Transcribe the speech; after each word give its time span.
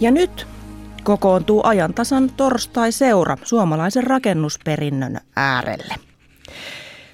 Ja 0.00 0.10
nyt 0.10 0.46
kokoontuu 1.04 1.60
ajantasan 1.64 2.30
torstai-seura 2.36 3.36
suomalaisen 3.42 4.04
rakennusperinnön 4.04 5.20
äärelle. 5.36 5.94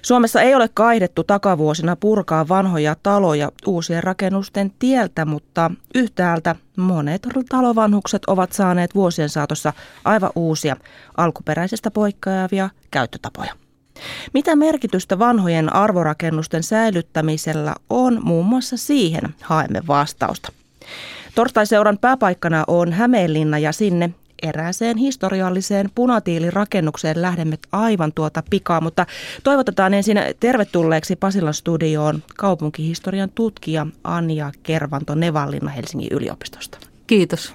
Suomessa 0.01 0.41
ei 0.41 0.55
ole 0.55 0.69
kaihdettu 0.73 1.23
takavuosina 1.23 1.95
purkaa 1.95 2.47
vanhoja 2.47 2.95
taloja 3.03 3.51
uusien 3.65 4.03
rakennusten 4.03 4.71
tieltä, 4.79 5.25
mutta 5.25 5.71
yhtäältä 5.95 6.55
monet 6.77 7.27
talovanhukset 7.49 8.25
ovat 8.25 8.53
saaneet 8.53 8.95
vuosien 8.95 9.29
saatossa 9.29 9.73
aivan 10.05 10.31
uusia, 10.35 10.75
alkuperäisestä 11.17 11.91
poikkeavia 11.91 12.69
käyttötapoja. 12.91 13.53
Mitä 14.33 14.55
merkitystä 14.55 15.19
vanhojen 15.19 15.75
arvorakennusten 15.75 16.63
säilyttämisellä 16.63 17.75
on, 17.89 18.19
muun 18.23 18.45
muassa 18.45 18.77
siihen 18.77 19.35
haemme 19.43 19.81
vastausta. 19.87 20.51
Torstaiseuran 21.37 21.97
pääpaikkana 21.97 22.63
on 22.67 22.93
Hämeenlinna 22.93 23.59
ja 23.59 23.71
sinne 23.71 24.09
erääseen 24.43 24.97
historialliseen 24.97 25.89
punatiilirakennukseen 25.95 27.21
lähdemme 27.21 27.57
aivan 27.71 28.13
tuota 28.13 28.43
pikaa, 28.49 28.81
mutta 28.81 29.05
toivotetaan 29.43 29.93
ensin 29.93 30.17
tervetulleeksi 30.39 31.15
Pasilan 31.15 31.53
studioon 31.53 32.23
kaupunkihistorian 32.37 33.29
tutkija 33.35 33.87
Anja 34.03 34.51
Kervanto 34.63 35.15
Nevallinna 35.15 35.71
Helsingin 35.71 36.09
yliopistosta. 36.11 36.77
Kiitos. 37.07 37.53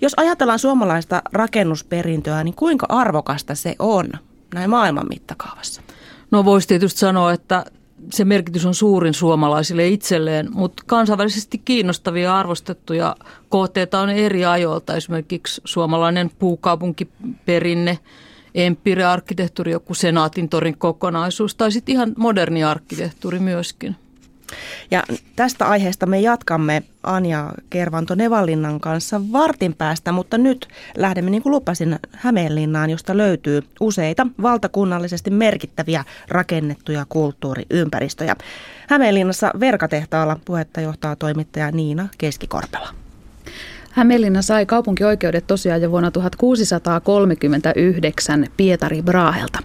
Jos 0.00 0.14
ajatellaan 0.16 0.58
suomalaista 0.58 1.22
rakennusperintöä, 1.32 2.44
niin 2.44 2.54
kuinka 2.54 2.86
arvokasta 2.88 3.54
se 3.54 3.76
on 3.78 4.08
näin 4.54 4.70
maailman 4.70 5.08
mittakaavassa? 5.08 5.82
No 6.30 6.44
voisi 6.44 6.68
tietysti 6.68 7.00
sanoa, 7.00 7.32
että 7.32 7.64
se 8.10 8.24
merkitys 8.24 8.66
on 8.66 8.74
suurin 8.74 9.14
suomalaisille 9.14 9.88
itselleen, 9.88 10.48
mutta 10.54 10.82
kansainvälisesti 10.86 11.58
kiinnostavia 11.58 12.38
arvostettuja 12.38 13.16
kohteita 13.48 14.00
on 14.00 14.10
eri 14.10 14.44
ajoilta. 14.44 14.96
Esimerkiksi 14.96 15.60
suomalainen 15.64 16.30
puukaupunkiperinne, 16.38 17.98
empire-arkkitehtuuri, 18.54 19.72
joku 19.72 19.94
Senaatin 19.94 20.48
torin 20.48 20.78
kokonaisuus 20.78 21.54
tai 21.54 21.72
sitten 21.72 21.92
ihan 21.92 22.14
moderni 22.16 22.64
arkkitehtuuri 22.64 23.38
myöskin. 23.38 23.96
Ja 24.90 25.02
tästä 25.36 25.66
aiheesta 25.66 26.06
me 26.06 26.20
jatkamme 26.20 26.82
Anja 27.02 27.52
Kervanto 27.70 28.14
Nevallinnan 28.14 28.80
kanssa 28.80 29.20
vartin 29.32 29.74
päästä, 29.74 30.12
mutta 30.12 30.38
nyt 30.38 30.68
lähdemme 30.96 31.30
niin 31.30 31.42
kuin 31.42 31.50
lupasin 31.50 31.98
Hämeenlinnaan, 32.12 32.90
josta 32.90 33.16
löytyy 33.16 33.62
useita 33.80 34.26
valtakunnallisesti 34.42 35.30
merkittäviä 35.30 36.04
rakennettuja 36.28 37.06
kulttuuriympäristöjä. 37.08 38.36
Hämeenlinnassa 38.88 39.50
Verkatehtaalla 39.60 40.40
puhetta 40.44 40.80
johtaa 40.80 41.16
toimittaja 41.16 41.70
Niina 41.70 42.08
Keskikorpela. 42.18 43.03
Hämeenlinna 43.94 44.42
sai 44.42 44.66
kaupunkioikeudet 44.66 45.46
tosiaan 45.46 45.82
jo 45.82 45.90
vuonna 45.90 46.10
1639 46.10 48.46
Pietari 48.56 49.02
Braahelta. 49.02 49.58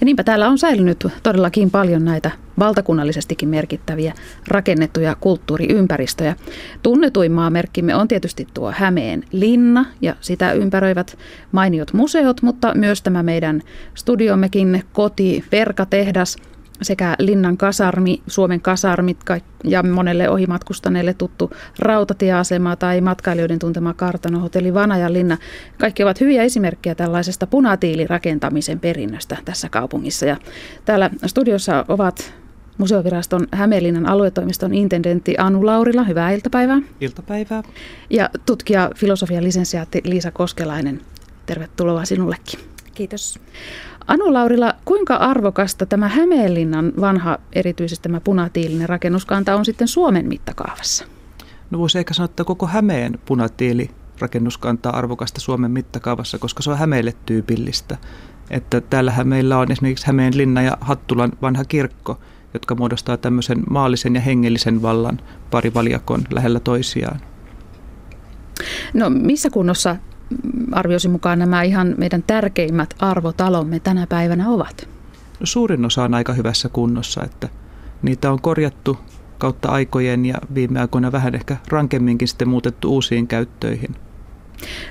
Ja 0.00 0.04
niinpä 0.04 0.24
täällä 0.24 0.48
on 0.48 0.58
säilynyt 0.58 1.06
todellakin 1.22 1.70
paljon 1.70 2.04
näitä 2.04 2.30
valtakunnallisestikin 2.58 3.48
merkittäviä 3.48 4.14
rakennettuja 4.48 5.16
kulttuuriympäristöjä. 5.20 6.36
Tunnetuin 6.82 7.32
maamerkkimme 7.32 7.94
on 7.94 8.08
tietysti 8.08 8.46
tuo 8.54 8.72
Hämeen 8.76 9.24
linna 9.32 9.84
ja 10.00 10.16
sitä 10.20 10.52
ympäröivät 10.52 11.18
mainiot 11.52 11.92
museot, 11.92 12.42
mutta 12.42 12.74
myös 12.74 13.02
tämä 13.02 13.22
meidän 13.22 13.62
studiommekin 13.94 14.84
koti, 14.92 15.44
Verkatehdas– 15.52 16.36
sekä 16.82 17.16
Linnan 17.18 17.56
kasarmi, 17.56 18.22
Suomen 18.26 18.60
kasarmit 18.60 19.18
ja 19.64 19.82
monelle 19.82 20.28
ohimatkustaneelle 20.28 21.14
tuttu 21.14 21.50
rautatieasema 21.78 22.76
tai 22.76 23.00
matkailijoiden 23.00 23.58
tuntema 23.58 23.94
kartano, 23.94 24.40
hotelli 24.40 24.74
Vanajan 24.74 25.12
linna. 25.12 25.36
Kaikki 25.78 26.02
ovat 26.02 26.20
hyviä 26.20 26.42
esimerkkejä 26.42 26.94
tällaisesta 26.94 27.46
punatiilirakentamisen 27.46 28.80
perinnöstä 28.80 29.36
tässä 29.44 29.68
kaupungissa. 29.68 30.26
Ja 30.26 30.36
täällä 30.84 31.10
studiossa 31.26 31.84
ovat 31.88 32.34
Museoviraston 32.78 33.46
Hämeenlinnan 33.52 34.06
aluetoimiston 34.08 34.74
intendentti 34.74 35.34
Anu 35.38 35.66
Laurila. 35.66 36.04
Hyvää 36.04 36.30
iltapäivää. 36.30 36.78
Iltapäivää. 37.00 37.62
Ja 38.10 38.30
tutkija 38.46 38.90
filosofian 38.96 39.44
lisensiaatti 39.44 40.00
Liisa 40.04 40.30
Koskelainen. 40.30 41.00
Tervetuloa 41.46 42.04
sinullekin. 42.04 42.60
Kiitos. 42.94 43.40
Anu 44.06 44.32
Laurila, 44.32 44.74
kuinka 44.84 45.16
arvokasta 45.16 45.86
tämä 45.86 46.08
Hämeenlinnan 46.08 46.92
vanha, 47.00 47.38
erityisesti 47.52 48.02
tämä 48.02 48.20
punatiilinen 48.20 48.88
rakennuskanta 48.88 49.54
on 49.56 49.64
sitten 49.64 49.88
Suomen 49.88 50.28
mittakaavassa? 50.28 51.04
No 51.70 51.78
voisi 51.78 51.98
ehkä 51.98 52.14
sanoa, 52.14 52.24
että 52.24 52.44
koko 52.44 52.66
Hämeen 52.66 53.18
punatiili 53.26 53.90
rakennuskanta 54.18 54.90
arvokasta 54.90 55.40
Suomen 55.40 55.70
mittakaavassa, 55.70 56.38
koska 56.38 56.62
se 56.62 56.70
on 56.70 56.78
Hämeelle 56.78 57.14
tyypillistä. 57.26 57.96
Että 58.50 58.80
täällähän 58.80 59.28
meillä 59.28 59.58
on 59.58 59.72
esimerkiksi 59.72 60.06
Hämeenlinna 60.06 60.62
ja 60.62 60.78
Hattulan 60.80 61.32
vanha 61.42 61.64
kirkko, 61.64 62.20
jotka 62.54 62.74
muodostaa 62.74 63.16
tämmöisen 63.16 63.62
maallisen 63.70 64.14
ja 64.14 64.20
hengellisen 64.20 64.82
vallan 64.82 65.20
parivaljakon 65.50 66.24
lähellä 66.30 66.60
toisiaan. 66.60 67.20
No 68.94 69.10
missä 69.10 69.50
kunnossa 69.50 69.96
arvioisin 70.72 71.10
mukaan 71.10 71.38
nämä 71.38 71.62
ihan 71.62 71.94
meidän 71.98 72.22
tärkeimmät 72.26 72.94
arvotalomme 72.98 73.80
tänä 73.80 74.06
päivänä 74.06 74.48
ovat? 74.48 74.88
No 75.40 75.46
suurin 75.46 75.84
osa 75.84 76.04
on 76.04 76.14
aika 76.14 76.32
hyvässä 76.32 76.68
kunnossa, 76.68 77.24
että 77.24 77.48
niitä 78.02 78.30
on 78.30 78.40
korjattu 78.40 78.98
kautta 79.38 79.68
aikojen 79.68 80.26
ja 80.26 80.34
viime 80.54 80.80
aikoina 80.80 81.12
vähän 81.12 81.34
ehkä 81.34 81.56
rankemminkin 81.68 82.28
sitten 82.28 82.48
muutettu 82.48 82.92
uusiin 82.92 83.26
käyttöihin. 83.26 83.96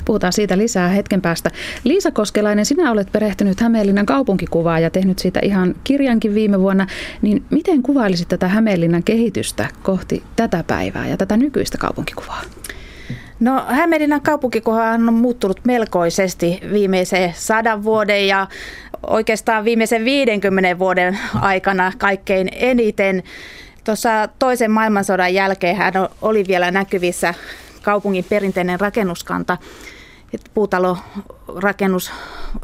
Puhutaan 0.06 0.34
siitä 0.34 0.58
lisää 0.58 0.90
hetken 0.90 1.22
päästä. 1.22 1.52
Liisa 1.84 2.12
Koskelainen, 2.12 2.66
sinä 2.66 2.92
olet 2.92 3.12
perehtynyt 3.12 3.60
Hämeenlinnan 3.60 4.06
kaupunkikuvaa 4.06 4.80
ja 4.80 4.90
tehnyt 4.90 5.20
siitä 5.20 5.40
ihan 5.44 5.76
kirjankin 5.84 6.34
viime 6.34 6.60
vuonna. 6.60 6.88
Niin 7.22 7.46
miten 7.50 7.84
kuvailisit 7.84 8.28
tätä 8.28 8.48
Hämeenlinnan 8.48 9.04
kehitystä 9.04 9.68
kohti 9.84 10.24
tätä 10.36 10.64
päivää 10.68 11.08
ja 11.08 11.18
tätä 11.18 11.38
nykyistä 11.38 11.78
kaupunkikuvaa? 11.78 12.42
No 13.40 13.66
Hämeenlinnan 13.68 14.22
kaupunkikohan 14.22 15.08
on 15.08 15.14
muuttunut 15.14 15.60
melkoisesti 15.66 16.60
viimeisen 16.72 17.34
sadan 17.38 17.84
vuoden 17.84 18.28
ja 18.28 18.48
oikeastaan 19.08 19.66
viimeisen 19.66 20.06
50 20.06 20.80
vuoden 20.80 21.20
aikana 21.42 21.92
kaikkein 21.98 22.50
eniten. 22.52 23.24
Tuossa 23.84 24.30
toisen 24.40 24.72
maailmansodan 24.72 25.34
jälkeen 25.34 25.76
hän 25.76 25.94
oli 26.22 26.44
vielä 26.48 26.72
näkyvissä 26.72 27.34
kaupungin 27.82 28.26
perinteinen 28.30 28.80
rakennuskanta. 28.80 29.58
Puutalo 30.54 30.98
rakennus, 31.56 32.12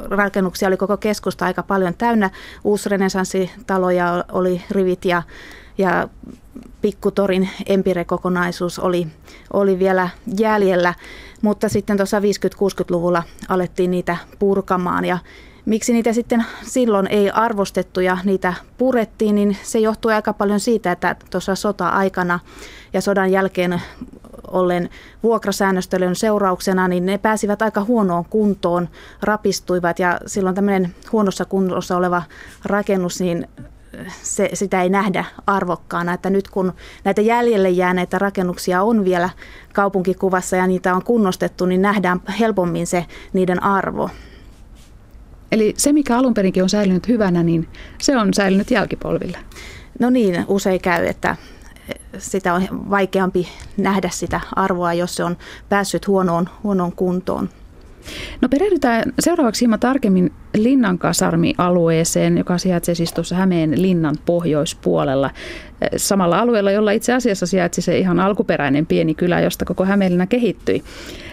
rakennuksia 0.10 0.68
oli 0.68 0.78
koko 0.78 0.98
keskusta 0.98 1.46
aika 1.46 1.64
paljon 1.64 1.94
täynnä. 1.94 2.30
Uusrenesanssitaloja 2.64 4.26
oli 4.32 4.62
rivit 4.72 5.06
ja, 5.06 5.24
ja 5.78 6.10
Pikkutorin 6.82 7.50
Empire-kokonaisuus 7.66 8.80
oli, 8.80 9.08
oli 9.54 9.80
vielä 9.80 10.10
jäljellä, 10.40 10.94
mutta 11.42 11.70
sitten 11.70 11.98
tuossa 11.98 12.20
50-60-luvulla 12.20 13.24
alettiin 13.50 13.92
niitä 13.92 14.18
purkamaan. 14.40 15.06
Ja 15.06 15.18
Miksi 15.66 15.94
niitä 15.94 16.14
sitten 16.14 16.46
silloin 16.62 17.08
ei 17.08 17.32
arvostettu 17.32 18.00
ja 18.00 18.18
niitä 18.24 18.54
purettiin, 18.78 19.36
niin 19.36 19.58
se 19.64 19.80
johtui 19.80 20.14
aika 20.14 20.34
paljon 20.34 20.60
siitä, 20.60 20.92
että 20.92 21.16
tuossa 21.30 21.56
sota-aikana 21.56 22.40
ja 22.94 23.02
sodan 23.02 23.32
jälkeen 23.32 23.82
ollen 24.48 24.90
vuokrasäännöstelyn 25.24 26.16
seurauksena, 26.16 26.88
niin 26.88 27.06
ne 27.06 27.18
pääsivät 27.18 27.62
aika 27.62 27.84
huonoon 27.84 28.26
kuntoon, 28.26 28.90
rapistuivat. 29.22 30.00
Ja 30.00 30.20
silloin 30.26 30.56
tämmöinen 30.56 30.96
huonossa 31.12 31.46
kunnossa 31.46 31.98
oleva 31.98 32.24
rakennus, 32.66 33.20
niin 33.22 33.48
se, 34.22 34.50
sitä 34.54 34.82
ei 34.82 34.90
nähdä 34.90 35.26
arvokkaana. 35.48 36.14
Että 36.14 36.30
nyt 36.30 36.50
kun 36.50 36.74
näitä 37.04 37.22
jäljelle 37.22 37.70
jääneitä 37.70 38.20
rakennuksia 38.20 38.84
on 38.84 39.06
vielä 39.06 39.30
kaupunkikuvassa 39.74 40.56
ja 40.56 40.68
niitä 40.68 40.96
on 40.96 41.04
kunnostettu, 41.04 41.66
niin 41.66 41.82
nähdään 41.82 42.22
helpommin 42.40 42.88
se 42.88 43.06
niiden 43.34 43.64
arvo. 43.64 44.10
Eli 45.52 45.74
se, 45.78 45.94
mikä 45.94 46.18
alun 46.18 46.34
perinkin 46.34 46.64
on 46.64 46.70
säilynyt 46.70 47.08
hyvänä, 47.08 47.44
niin 47.44 47.68
se 48.02 48.18
on 48.18 48.34
säilynyt 48.34 48.72
jälkipolville. 48.72 49.38
No 50.00 50.10
niin, 50.10 50.46
usein 50.48 50.82
käy, 50.82 51.06
että 51.06 51.36
sitä 52.18 52.54
on 52.54 52.68
vaikeampi 52.90 53.48
nähdä 53.78 54.10
sitä 54.10 54.42
arvoa, 54.56 54.94
jos 54.94 55.16
se 55.16 55.24
on 55.24 55.38
päässyt 55.70 56.08
huonoon, 56.08 56.50
huonoon 56.64 56.92
kuntoon. 56.92 57.50
No 58.42 58.50
perehdytään 58.50 59.14
seuraavaksi 59.20 59.62
hieman 59.62 59.80
tarkemmin 59.80 60.32
Linnan 60.58 60.98
kasarmi-alueeseen, 60.98 62.38
joka 62.38 62.58
sijaitsee 62.58 62.96
siis 62.96 63.14
tuossa 63.14 63.36
Hämeen 63.36 63.82
linnan 63.82 64.16
pohjoispuolella. 64.26 65.30
Samalla 65.98 66.40
alueella, 66.40 66.72
jolla 66.72 66.92
itse 66.92 67.14
asiassa 67.14 67.46
sijaitsi 67.46 67.82
se 67.82 67.98
ihan 67.98 68.20
alkuperäinen 68.20 68.86
pieni 68.86 69.16
kylä, 69.16 69.42
josta 69.42 69.66
koko 69.66 69.86
Hämeenlinna 69.86 70.28
kehittyi. 70.28 70.84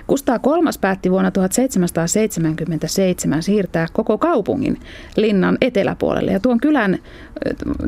Kustaa 0.07 0.39
kolmas 0.39 0.79
päätti 0.79 1.11
vuonna 1.11 1.31
1777 1.31 3.43
siirtää 3.43 3.87
koko 3.93 4.19
kaupungin 4.19 4.81
linnan 5.17 5.59
eteläpuolelle 5.61 6.33
ja 6.33 6.41
tuon 6.41 6.61
kylän 6.61 6.99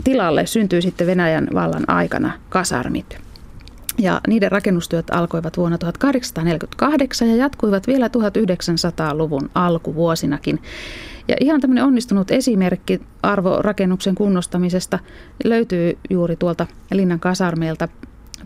tilalle 0.05 0.47
syntyi 0.47 0.83
sitten 0.83 1.07
Venäjän 1.07 1.49
vallan 1.55 1.85
aikana 1.89 2.33
kasarmit. 2.49 3.30
Ja 4.01 4.21
niiden 4.29 4.53
rakennustyöt 4.53 5.11
alkoivat 5.11 5.57
vuonna 5.57 5.79
1848 5.79 7.29
ja 7.29 7.37
jatkuivat 7.37 7.87
vielä 7.87 8.07
1900-luvun 8.09 9.51
alkuvuosinakin. 9.55 10.63
Ja 11.29 11.37
ihan 11.41 11.61
tämmöinen 11.61 11.85
onnistunut 11.85 12.31
esimerkki 12.31 13.01
arvorakennuksen 13.23 14.15
kunnostamisesta 14.15 14.99
löytyy 15.45 15.99
juuri 16.11 16.37
tuolta 16.37 16.67
Linnan 16.93 17.21
kasarmeelta 17.21 17.89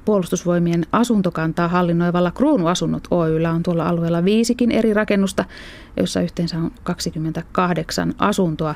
puolustusvoimien 0.04 0.86
asuntokantaa 0.92 1.68
hallinnoivalla 1.68 2.30
Kruunuasunnot 2.30 3.08
Oyllä 3.10 3.50
on 3.50 3.62
tuolla 3.62 3.88
alueella 3.88 4.24
viisikin 4.24 4.70
eri 4.70 4.94
rakennusta, 4.94 5.44
joissa 5.96 6.20
yhteensä 6.20 6.58
on 6.58 6.70
28 6.82 8.14
asuntoa. 8.18 8.74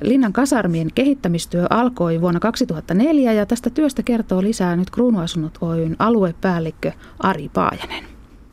Linnan 0.00 0.32
kasarmien 0.32 0.88
kehittämistyö 0.94 1.66
alkoi 1.70 2.20
vuonna 2.20 2.40
2004 2.40 3.32
ja 3.32 3.46
tästä 3.46 3.70
työstä 3.70 4.02
kertoo 4.02 4.42
lisää 4.42 4.76
nyt 4.76 4.90
Kruunuasunnot 4.90 5.58
Oyn 5.60 5.96
aluepäällikkö 5.98 6.92
Ari 7.18 7.48
Paajanen. 7.48 8.04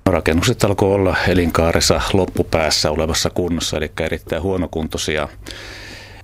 Rakennukset 0.06 0.64
alkoi 0.64 0.94
olla 0.94 1.16
elinkaaressa 1.28 2.02
loppupäässä 2.14 2.92
olevassa 2.92 3.30
kunnossa, 3.30 3.78
eli 3.78 3.92
erittäin 4.00 4.42
huonokuntoisia. 4.42 5.30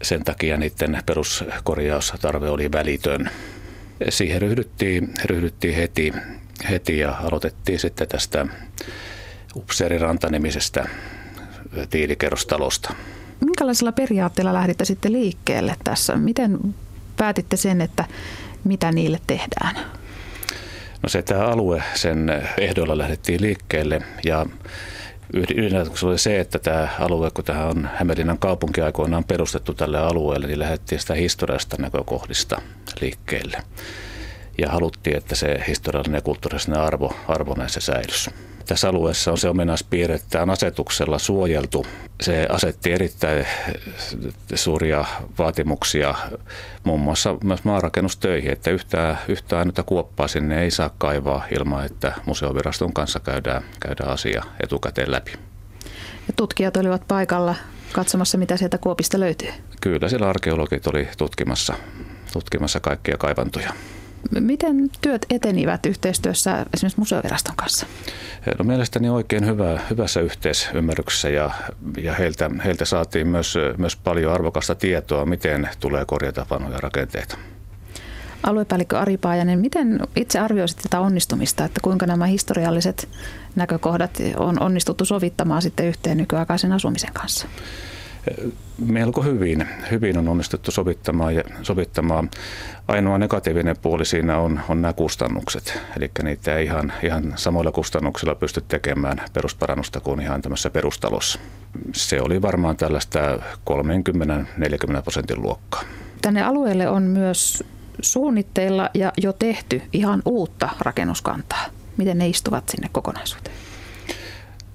Sen 0.01 0.23
takia 0.23 0.57
niiden 0.57 1.03
peruskorjaustarve 1.05 2.49
oli 2.49 2.71
välitön. 2.71 3.29
Siihen 4.09 4.41
ryhdyttiin, 4.41 5.13
ryhdyttiin 5.25 5.75
heti, 5.75 6.13
heti 6.69 6.99
ja 6.99 7.15
aloitettiin 7.23 7.79
sitten 7.79 8.07
tästä 8.07 8.45
Upseeriranta-nimisestä 9.55 10.89
tiilikerrostalosta. 11.89 12.93
Minkälaisella 13.39 13.91
periaatteella 13.91 14.53
lähditte 14.53 14.85
sitten 14.85 15.11
liikkeelle 15.11 15.75
tässä? 15.83 16.15
Miten 16.15 16.75
päätitte 17.17 17.57
sen, 17.57 17.81
että 17.81 18.05
mitä 18.63 18.91
niille 18.91 19.19
tehdään? 19.27 19.75
No 21.03 21.09
se 21.09 21.21
tämä 21.21 21.45
alue, 21.45 21.83
sen 21.95 22.31
ehdoilla 22.57 22.97
lähdettiin 22.97 23.41
liikkeelle 23.41 24.01
ja 24.25 24.45
ydinajatuksena 25.33 26.09
oli 26.09 26.19
se, 26.19 26.39
että 26.39 26.59
tämä 26.59 26.87
alue, 26.99 27.31
kun 27.31 27.43
tähän 27.43 27.67
on 27.67 27.89
Hämeenlinnan 27.95 28.37
kaupunki 28.39 28.81
aikoinaan 28.81 29.23
perustettu 29.23 29.73
tälle 29.73 29.99
alueelle, 29.99 30.47
niin 30.47 30.59
lähdettiin 30.59 30.99
sitä 30.99 31.13
historiallisesta 31.13 31.75
näkökohdista 31.79 32.61
liikkeelle. 33.01 33.57
Ja 34.57 34.69
haluttiin, 34.69 35.17
että 35.17 35.35
se 35.35 35.63
historiallinen 35.67 36.17
ja 36.17 36.21
kulttuurinen 36.21 36.79
arvo, 36.79 37.13
arvo 37.27 37.55
näissä 37.55 37.79
säilyisi. 37.79 38.29
Tässä 38.69 38.89
alueessa 38.89 39.31
on 39.31 39.37
se 39.37 39.49
ominaispiirre, 39.49 40.15
että 40.15 40.41
on 40.41 40.49
asetuksella 40.49 41.19
suojeltu. 41.19 41.85
Se 42.21 42.47
asetti 42.49 42.91
erittäin 42.91 43.45
suuria 44.55 45.05
vaatimuksia 45.37 46.15
muun 46.83 46.99
muassa 46.99 47.37
myös 47.43 47.63
maanrakennustöihin, 47.63 48.51
että 48.51 48.71
yhtään, 48.71 49.19
yhtään 49.27 49.59
ainutta 49.59 49.83
kuoppaa 49.83 50.27
sinne 50.27 50.63
ei 50.63 50.71
saa 50.71 50.89
kaivaa 50.97 51.45
ilman, 51.59 51.85
että 51.85 52.13
museoviraston 52.25 52.93
kanssa 52.93 53.19
käydään, 53.19 53.63
käydään 53.79 54.09
asia 54.09 54.43
etukäteen 54.63 55.11
läpi. 55.11 55.31
Ja 56.27 56.33
tutkijat 56.35 56.77
olivat 56.77 57.07
paikalla 57.07 57.55
katsomassa, 57.93 58.37
mitä 58.37 58.57
sieltä 58.57 58.77
kuopista 58.77 59.19
löytyy? 59.19 59.49
Kyllä, 59.81 60.09
siellä 60.09 60.29
arkeologit 60.29 60.87
oli 60.87 61.07
tutkimassa, 61.17 61.73
tutkimassa 62.33 62.79
kaikkia 62.79 63.17
kaivantoja. 63.17 63.73
Miten 64.39 64.89
työt 65.01 65.25
etenivät 65.29 65.85
yhteistyössä 65.85 66.65
esimerkiksi 66.73 66.99
museoviraston 66.99 67.55
kanssa? 67.55 67.85
No 68.59 68.65
mielestäni 68.65 69.09
oikein 69.09 69.45
hyvä, 69.45 69.79
hyvässä 69.89 70.21
yhteisymmärryksessä 70.21 71.29
ja, 71.29 71.51
ja 71.97 72.13
heiltä, 72.13 72.49
heiltä 72.65 72.85
saatiin 72.85 73.27
myös, 73.27 73.55
myös 73.77 73.95
paljon 73.95 74.33
arvokasta 74.33 74.75
tietoa, 74.75 75.25
miten 75.25 75.69
tulee 75.79 76.05
korjata 76.05 76.45
vanhoja 76.49 76.79
rakenteita. 76.79 77.37
Aluepäällikkö 78.43 78.99
Ari 78.99 79.17
Paajanen, 79.17 79.59
miten 79.59 79.99
itse 80.15 80.39
arvioisit 80.39 80.77
tätä 80.77 80.99
onnistumista, 80.99 81.65
että 81.65 81.79
kuinka 81.83 82.05
nämä 82.05 82.25
historialliset 82.25 83.09
näkökohdat 83.55 84.11
on 84.37 84.61
onnistuttu 84.61 85.05
sovittamaan 85.05 85.61
sitten 85.61 85.85
yhteen 85.85 86.17
nykyaikaisen 86.17 86.73
asumisen 86.73 87.13
kanssa? 87.13 87.47
Melko 88.85 89.21
hyvin, 89.21 89.67
hyvin 89.91 90.17
on 90.17 90.27
onnistuttu 90.27 90.71
sovittamaan, 90.71 91.35
ja, 91.35 91.43
sovittamaan. 91.61 92.29
Ainoa 92.87 93.17
negatiivinen 93.17 93.75
puoli 93.81 94.05
siinä 94.05 94.37
on, 94.37 94.59
on 94.69 94.81
nämä 94.81 94.93
kustannukset. 94.93 95.81
Eli 95.97 96.11
niitä 96.23 96.57
ei 96.57 96.65
ihan, 96.65 96.93
ihan 97.03 97.33
samoilla 97.35 97.71
kustannuksilla 97.71 98.35
pysty 98.35 98.63
tekemään 98.67 99.21
perusparannusta 99.33 99.99
kuin 99.99 100.21
ihan 100.21 100.41
tämmöisessä 100.41 100.69
perustalossa. 100.69 101.39
Se 101.93 102.21
oli 102.21 102.41
varmaan 102.41 102.77
tällaista 102.77 103.19
30-40 103.35 103.41
prosentin 105.03 105.41
luokkaa. 105.41 105.83
Tänne 106.21 106.43
alueelle 106.43 106.89
on 106.89 107.03
myös 107.03 107.63
suunnitteilla 108.01 108.89
ja 108.93 109.13
jo 109.17 109.33
tehty 109.33 109.81
ihan 109.93 110.21
uutta 110.25 110.69
rakennuskantaa. 110.79 111.65
Miten 111.97 112.17
ne 112.17 112.27
istuvat 112.27 112.69
sinne 112.69 112.89
kokonaisuuteen? 112.91 113.68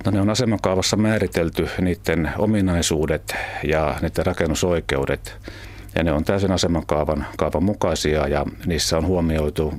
No 0.05 0.11
ne 0.11 0.21
on 0.21 0.31
asemakaavassa 0.31 0.97
määritelty 0.97 1.69
niiden 1.81 2.31
ominaisuudet 2.39 3.35
ja 3.69 3.97
niiden 4.03 4.27
rakennusoikeudet. 4.27 5.37
Ja 5.95 6.05
ne 6.05 6.12
on 6.12 6.25
täysin 6.25 6.53
asemakaavan 6.53 7.27
kaavan 7.37 7.65
mukaisia 7.65 8.29
ja 8.29 8.47
niissä 8.67 8.99
on 8.99 9.06
huomioitu 9.06 9.75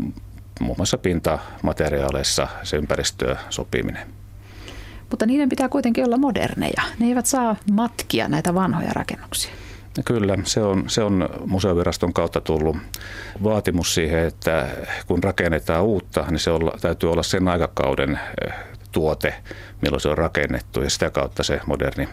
muun 0.60 0.78
muassa 0.78 0.98
pintamateriaaleissa 0.98 2.48
se 2.64 2.78
ympäristöä 2.78 3.40
sopiminen. 3.50 4.08
Mutta 5.10 5.26
niiden 5.26 5.50
pitää 5.50 5.70
kuitenkin 5.70 6.06
olla 6.06 6.18
moderneja. 6.18 6.82
Ne 7.00 7.08
eivät 7.08 7.26
saa 7.26 7.56
matkia 7.72 8.28
näitä 8.28 8.54
vanhoja 8.54 8.94
rakennuksia. 8.94 9.52
Kyllä, 10.06 10.38
se 10.44 10.62
on, 10.62 10.84
se 10.88 11.04
on 11.04 11.30
museoviraston 11.46 12.14
kautta 12.14 12.42
tullut 12.42 12.78
vaatimus 13.44 13.94
siihen, 13.94 14.26
että 14.26 14.68
kun 15.08 15.24
rakennetaan 15.24 15.84
uutta, 15.84 16.26
niin 16.30 16.40
se 16.40 16.52
olla, 16.52 16.78
täytyy 16.82 17.12
olla 17.12 17.24
sen 17.24 17.48
aikakauden 17.48 18.20
tuote, 18.96 19.34
milloin 19.82 20.02
se 20.02 20.10
on 20.10 20.18
rakennettu 20.18 20.82
ja 20.82 20.90
sitä 20.90 21.10
kautta 21.10 21.44
se 21.44 21.60
moderni 21.66 22.10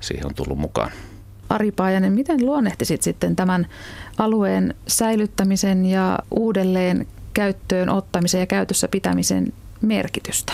siihen 0.00 0.26
on 0.26 0.34
tullut 0.34 0.58
mukaan. 0.58 0.90
Ari 1.48 1.72
Paajanen, 1.72 2.12
miten 2.12 2.46
luonnehtisit 2.46 3.02
sitten 3.02 3.36
tämän 3.36 3.66
alueen 4.18 4.74
säilyttämisen 4.86 5.86
ja 5.86 6.18
uudelleen 6.30 7.06
käyttöön 7.34 7.88
ottamisen 7.88 8.40
ja 8.40 8.46
käytössä 8.46 8.88
pitämisen 8.88 9.52
merkitystä? 9.80 10.52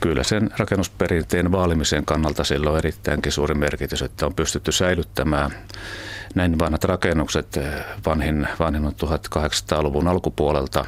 Kyllä 0.00 0.22
sen 0.22 0.50
rakennusperinteen 0.58 1.52
vaalimisen 1.52 2.04
kannalta 2.04 2.44
sillä 2.44 2.70
on 2.70 2.78
erittäinkin 2.78 3.32
suuri 3.32 3.54
merkitys, 3.54 4.02
että 4.02 4.26
on 4.26 4.34
pystytty 4.34 4.72
säilyttämään 4.72 5.50
näin 6.34 6.58
vanhat 6.58 6.84
rakennukset. 6.84 7.58
Vanhin, 8.06 8.48
vanhin 8.58 8.84
on 8.84 8.92
1800-luvun 8.92 10.08
alkupuolelta 10.08 10.84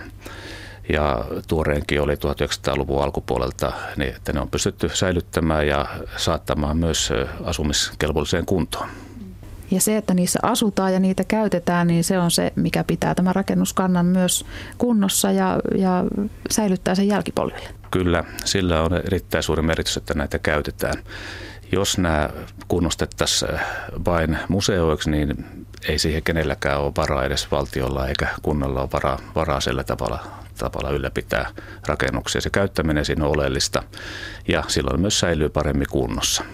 ja 0.88 1.24
tuoreenkin 1.48 2.02
oli 2.02 2.14
1900-luvun 2.14 3.02
alkupuolelta, 3.02 3.72
niin 3.96 4.16
että 4.16 4.32
ne 4.32 4.40
on 4.40 4.50
pystytty 4.50 4.90
säilyttämään 4.94 5.66
ja 5.66 5.86
saattamaan 6.16 6.76
myös 6.76 7.12
asumiskelvolliseen 7.44 8.46
kuntoon. 8.46 8.88
Ja 9.70 9.80
se, 9.80 9.96
että 9.96 10.14
niissä 10.14 10.38
asutaan 10.42 10.92
ja 10.92 11.00
niitä 11.00 11.24
käytetään, 11.24 11.86
niin 11.86 12.04
se 12.04 12.18
on 12.18 12.30
se, 12.30 12.52
mikä 12.56 12.84
pitää 12.84 13.14
tämän 13.14 13.34
rakennuskannan 13.34 14.06
myös 14.06 14.46
kunnossa 14.78 15.32
ja, 15.32 15.60
ja 15.78 16.04
säilyttää 16.50 16.94
sen 16.94 17.08
jälkipolville. 17.08 17.68
Kyllä, 17.90 18.24
sillä 18.44 18.82
on 18.82 18.94
erittäin 18.94 19.42
suuri 19.42 19.62
merkitys, 19.62 19.96
että 19.96 20.14
näitä 20.14 20.38
käytetään. 20.38 21.02
Jos 21.72 21.98
nämä 21.98 22.30
kunnostettaisiin 22.68 23.60
vain 24.04 24.38
museoiksi, 24.48 25.10
niin 25.10 25.46
ei 25.88 25.98
siihen 25.98 26.22
kenelläkään 26.22 26.80
ole 26.80 26.92
varaa 26.96 27.24
edes 27.24 27.50
valtiolla 27.50 28.08
eikä 28.08 28.28
kunnalla 28.42 28.80
ole 28.80 28.88
varaa, 28.92 29.18
varaa 29.34 29.60
sillä 29.60 29.84
tavalla, 29.84 30.26
tavalla 30.58 30.90
ylläpitää 30.90 31.50
rakennuksia. 31.86 32.40
Se 32.40 32.50
käyttäminen 32.50 33.04
siinä 33.04 33.24
on 33.24 33.30
oleellista 33.30 33.82
ja 34.48 34.64
silloin 34.68 35.00
myös 35.00 35.20
säilyy 35.20 35.48
paremmin 35.48 35.86
kunnossa. 35.90 36.44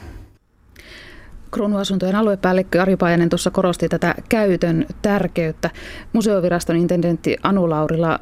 Kruunuasuntojen 1.51 2.17
aluepäällikkö 2.17 2.83
Ari 2.83 2.97
Paajanen 2.97 3.29
tuossa 3.29 3.51
korosti 3.51 3.89
tätä 3.89 4.15
käytön 4.29 4.87
tärkeyttä. 5.03 5.71
Museoviraston 6.13 6.77
intendentti 6.77 7.37
Anu 7.43 7.71
Laurila, 7.71 8.19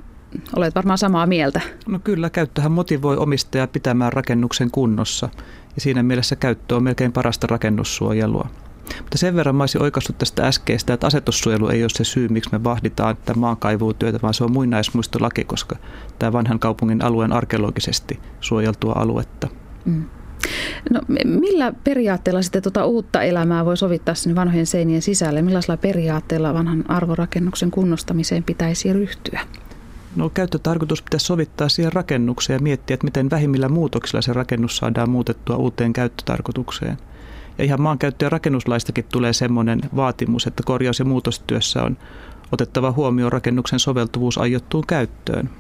olet 0.57 0.75
varmaan 0.75 0.99
samaa 0.99 1.27
mieltä. 1.27 1.61
No 1.89 1.99
kyllä, 2.05 2.31
käyttöhän 2.31 2.73
motivoi 2.73 3.17
omistajaa 3.17 3.67
pitämään 3.67 4.13
rakennuksen 4.13 4.71
kunnossa. 4.71 5.29
Ja 5.75 5.81
siinä 5.81 6.03
mielessä 6.03 6.37
käyttö 6.37 6.77
on 6.77 6.83
melkein 6.83 7.13
parasta 7.13 7.47
rakennussuojelua. 7.47 8.49
Mutta 8.99 9.19
sen 9.19 9.37
verran 9.37 9.57
mä 9.57 9.63
olisin 9.63 9.83
oikaissut 9.83 10.19
tästä 10.19 10.47
äskeistä, 10.47 10.95
että 10.95 11.07
asetussuojelu 11.07 11.69
ei 11.69 11.83
ole 11.83 11.91
se 11.91 12.05
syy, 12.05 12.29
miksi 12.29 12.51
me 12.53 12.65
vahditaan 12.65 13.17
tätä 13.17 13.35
maankaivuutyötä, 13.39 14.19
vaan 14.23 14.35
se 14.35 14.45
on 14.45 14.53
muinaismuistolaki, 14.53 15.45
koska 15.45 15.77
tämä 16.19 16.33
vanhan 16.33 16.59
kaupungin 16.59 17.05
alue 17.05 17.25
on 17.25 17.33
arkeologisesti 17.33 18.21
suojeltua 18.41 18.93
aluetta. 18.97 19.49
Mm. 19.85 20.05
No, 20.91 21.01
millä 21.25 21.73
periaatteella 21.85 22.43
sitten 22.43 22.63
tuota 22.63 22.85
uutta 22.87 23.23
elämää 23.23 23.65
voi 23.65 23.77
sovittaa 23.77 24.15
sinne 24.15 24.37
vanhojen 24.37 24.67
seinien 24.67 25.03
sisälle? 25.03 25.43
Millaisella 25.43 25.77
periaatteella 25.77 26.55
vanhan 26.55 26.85
arvorakennuksen 26.91 27.71
kunnostamiseen 27.71 28.43
pitäisi 28.43 28.93
ryhtyä? 28.93 29.41
No 30.17 30.31
käyttötarkoitus 30.31 31.03
pitäisi 31.03 31.27
sovittaa 31.27 31.69
siihen 31.69 31.93
rakennukseen 31.93 32.57
ja 32.57 32.63
miettiä, 32.63 32.95
että 32.95 33.05
miten 33.05 33.31
vähimmillä 33.31 33.69
muutoksilla 33.69 34.23
se 34.23 34.33
rakennus 34.33 34.77
saadaan 34.77 35.11
muutettua 35.11 35.57
uuteen 35.57 35.93
käyttötarkoitukseen. 35.93 36.99
Ja 37.59 37.65
ihan 37.65 37.81
maankäyttö- 37.83 38.25
ja 38.25 38.31
rakennuslaistakin 38.31 39.05
tulee 39.13 39.33
semmoinen 39.33 39.81
vaatimus, 39.97 40.47
että 40.47 40.63
korjaus- 40.67 40.99
ja 40.99 41.05
muutostyössä 41.05 41.83
on 41.83 41.97
otettava 42.53 42.93
huomioon 42.93 43.33
rakennuksen 43.33 43.79
soveltuvuus 43.79 44.39
aiottuun 44.39 44.87
käyttöön. 44.87 45.51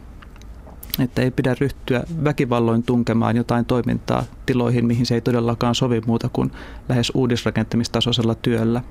että 0.98 1.22
ei 1.22 1.30
pidä 1.30 1.56
ryhtyä 1.60 2.02
väkivalloin 2.24 2.82
tunkemaan 2.82 3.36
jotain 3.36 3.64
toimintaa 3.64 4.24
tiloihin, 4.46 4.86
mihin 4.86 5.06
se 5.06 5.14
ei 5.14 5.20
todellakaan 5.20 5.74
sovi 5.74 6.00
muuta 6.06 6.28
kuin 6.32 6.52
lähes 6.88 7.12
uudisrakentamistasoisella 7.14 8.34
työllä. 8.34 8.82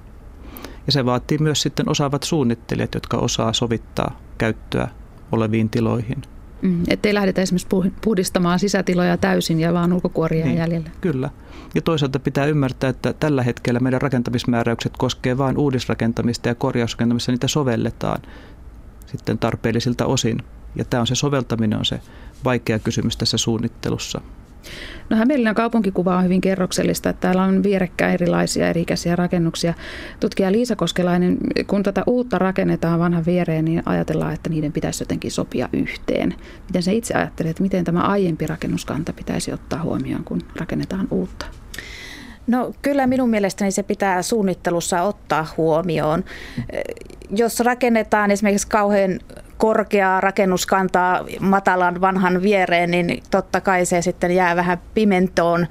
Ja 0.86 0.92
se 0.92 1.06
vaatii 1.06 1.38
myös 1.38 1.62
sitten 1.62 1.90
osaavat 1.90 2.24
suunnittelijat, 2.24 2.94
jotka 2.94 3.18
osaa 3.18 3.54
sovittaa 3.54 4.20
käyttöä 4.38 4.88
oleviin 5.32 5.70
tiloihin. 5.70 6.22
Mm, 6.62 6.84
ei 7.04 7.14
lähdetä 7.14 7.42
esimerkiksi 7.42 7.94
puhdistamaan 8.02 8.60
sisätiloja 8.60 9.18
täysin 9.18 9.60
ja 9.60 9.74
vaan 9.74 9.94
ulkokuoria 9.94 10.46
niin, 10.46 10.58
jäljellä. 10.58 10.90
Kyllä. 11.02 11.30
Ja 11.76 11.82
toisaalta 11.82 12.20
pitää 12.20 12.46
ymmärtää, 12.46 12.90
että 12.90 13.14
tällä 13.14 13.44
hetkellä 13.44 13.80
meidän 13.80 14.02
rakentamismääräykset 14.02 14.98
koskee 14.98 15.38
vain 15.38 15.58
uudisrakentamista 15.58 16.48
ja 16.48 16.56
korjausrakentamista, 16.56 17.32
niitä 17.32 17.48
sovelletaan 17.48 18.22
sitten 19.06 19.38
tarpeellisilta 19.38 20.06
osin. 20.06 20.44
Ja 20.76 20.86
tämä 20.86 21.02
on 21.02 21.08
se 21.08 21.16
soveltaminen 21.16 21.80
on 21.80 21.86
se 21.86 22.02
vaikea 22.44 22.80
kysymys 22.80 23.18
tässä 23.18 23.38
suunnittelussa. 23.38 24.22
No 25.10 25.18
Hämeenlinnan 25.18 25.56
kaupunkikuva 25.56 26.18
on 26.18 26.24
hyvin 26.24 26.42
kerroksellista, 26.42 27.10
että 27.10 27.22
täällä 27.22 27.44
on 27.44 27.64
vierekkäin 27.64 28.14
erilaisia 28.14 28.70
eri-ikäisiä 28.70 29.16
rakennuksia. 29.16 29.74
Tutkija 30.20 30.52
Liisa 30.52 30.76
Koskelainen, 30.76 31.38
kun 31.68 31.84
tätä 31.84 32.04
uutta 32.08 32.40
rakennetaan 32.40 33.00
vanhan 33.00 33.26
viereen, 33.26 33.66
niin 33.66 33.84
ajatellaan, 33.86 34.34
että 34.34 34.50
niiden 34.50 34.72
pitäisi 34.72 35.02
jotenkin 35.02 35.32
sopia 35.32 35.70
yhteen. 35.74 36.36
Miten 36.68 36.84
se 36.84 36.94
itse 36.94 37.14
ajattelee, 37.14 37.50
että 37.50 37.64
miten 37.64 37.84
tämä 37.84 38.02
aiempi 38.02 38.48
rakennuskanta 38.48 39.14
pitäisi 39.14 39.54
ottaa 39.54 39.84
huomioon, 39.84 40.24
kun 40.24 40.42
rakennetaan 40.56 41.08
uutta? 41.12 41.46
No 42.48 42.74
kyllä 42.82 43.08
minun 43.08 43.30
mielestäni 43.30 43.72
se 43.72 43.84
pitää 43.84 44.22
suunnittelussa 44.22 45.02
ottaa 45.02 45.48
huomioon. 45.58 46.24
Jos 47.30 47.60
rakennetaan 47.60 48.32
esimerkiksi 48.32 48.68
kauhean 48.68 49.20
korkeaa 49.62 50.22
rakennuskantaa 50.22 51.26
matalan 51.40 52.02
vanhan 52.02 52.42
viereen, 52.42 52.92
niin 52.92 53.24
totta 53.32 53.62
kai 53.62 53.86
se 53.86 54.02
sitten 54.02 54.32
jää 54.32 54.56
vähän 54.56 54.78
pimentoon. 54.94 55.68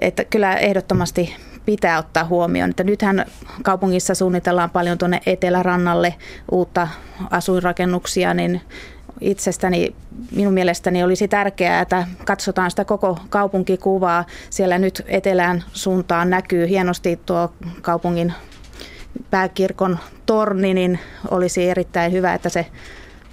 Että 0.00 0.24
kyllä 0.24 0.56
ehdottomasti 0.56 1.36
pitää 1.66 1.98
ottaa 1.98 2.24
huomioon. 2.24 2.70
Että 2.70 2.84
nythän 2.84 3.26
kaupungissa 3.62 4.14
suunnitellaan 4.14 4.70
paljon 4.70 4.98
tuonne 4.98 5.20
etelärannalle 5.26 6.14
uutta 6.52 6.88
asuinrakennuksia, 7.30 8.34
niin 8.34 8.60
itsestäni, 9.20 9.94
minun 10.36 10.54
mielestäni 10.54 11.04
olisi 11.04 11.28
tärkeää, 11.28 11.80
että 11.80 12.06
katsotaan 12.24 12.70
sitä 12.70 12.84
koko 12.84 13.18
kaupunkikuvaa. 13.28 14.24
Siellä 14.50 14.78
nyt 14.78 15.04
etelään 15.06 15.64
suuntaan 15.72 16.30
näkyy 16.30 16.68
hienosti 16.68 17.20
tuo 17.26 17.52
kaupungin 17.82 18.32
pääkirkon 19.30 19.98
torni, 20.26 20.74
niin 20.74 20.98
olisi 21.30 21.68
erittäin 21.68 22.12
hyvä, 22.12 22.34
että 22.34 22.48
se 22.48 22.66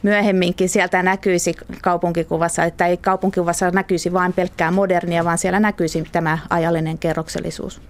myöhemminkin 0.04 0.70
sieltä 0.70 1.04
näkyisi 1.04 1.54
kaupunkikuvassa, 1.82 2.64
että 2.64 2.88
ei 2.88 2.98
kaupunkikuvassa 2.98 3.72
näkyisi 3.72 4.14
vain 4.14 4.34
pelkkää 4.34 4.72
modernia, 4.72 5.26
vaan 5.26 5.38
siellä 5.38 5.60
näkyisi 5.60 6.04
tämä 6.12 6.38
ajallinen 6.50 6.98
kerroksellisuus. 6.98 7.82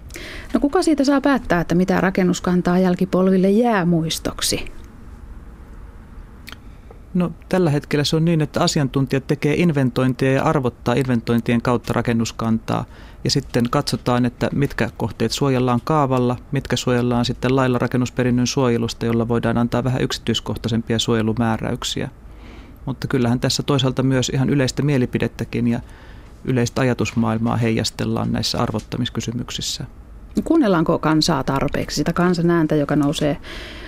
No 0.54 0.60
kuka 0.60 0.82
siitä 0.82 1.04
saa 1.04 1.20
päättää, 1.20 1.60
että 1.60 1.74
mitä 1.74 2.00
rakennuskantaa 2.00 2.78
jälkipolville 2.78 3.50
jää 3.50 3.84
muistoksi? 3.84 4.72
No, 7.14 7.32
tällä 7.48 7.70
hetkellä 7.70 8.04
se 8.04 8.16
on 8.16 8.24
niin, 8.24 8.40
että 8.40 8.60
asiantuntijat 8.60 9.26
tekee 9.26 9.54
inventointia 9.54 10.32
ja 10.32 10.42
arvottaa 10.42 10.94
inventointien 10.94 11.62
kautta 11.62 11.92
rakennuskantaa. 11.92 12.84
Ja 13.24 13.30
sitten 13.30 13.70
katsotaan, 13.70 14.24
että 14.24 14.48
mitkä 14.52 14.90
kohteet 14.96 15.32
suojellaan 15.32 15.80
kaavalla, 15.84 16.36
mitkä 16.52 16.76
suojellaan 16.76 17.24
sitten 17.24 17.56
lailla 17.56 17.78
rakennusperinnön 17.78 18.46
suojelusta, 18.46 19.06
jolla 19.06 19.28
voidaan 19.28 19.58
antaa 19.58 19.84
vähän 19.84 20.02
yksityiskohtaisempia 20.02 20.98
suojelumääräyksiä. 20.98 22.08
Mutta 22.86 23.06
kyllähän 23.06 23.40
tässä 23.40 23.62
toisaalta 23.62 24.02
myös 24.02 24.28
ihan 24.28 24.50
yleistä 24.50 24.82
mielipidettäkin 24.82 25.66
ja 25.68 25.80
yleistä 26.44 26.80
ajatusmaailmaa 26.80 27.56
heijastellaan 27.56 28.32
näissä 28.32 28.58
arvottamiskysymyksissä. 28.58 29.84
Kuunnellaanko 30.44 30.98
kansaa 30.98 31.44
tarpeeksi, 31.44 31.96
sitä 31.96 32.12
kansan 32.12 32.50
ääntä, 32.50 32.74
joka 32.74 32.96
nousee 32.96 33.36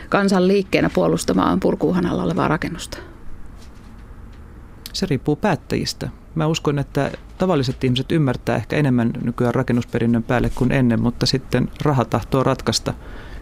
kansan 0.08 0.48
liikkeenä 0.48 0.90
puolustamaan 0.94 1.60
purkuuhan 1.60 2.06
alla 2.06 2.22
olevaa 2.22 2.48
rakennusta? 2.48 2.98
Se 4.96 5.06
riippuu 5.06 5.36
päättäjistä. 5.36 6.08
Mä 6.34 6.46
uskon, 6.46 6.78
että 6.78 7.10
tavalliset 7.38 7.84
ihmiset 7.84 8.12
ymmärtää 8.12 8.56
ehkä 8.56 8.76
enemmän 8.76 9.12
nykyään 9.24 9.54
rakennusperinnön 9.54 10.22
päälle 10.22 10.50
kuin 10.54 10.72
ennen, 10.72 11.00
mutta 11.02 11.26
sitten 11.26 11.70
raha 11.82 12.04
tahtoo 12.04 12.42
ratkaista 12.42 12.94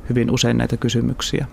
hyvin 0.08 0.30
usein 0.30 0.56
näitä 0.56 0.76
kysymyksiä. 0.76 1.46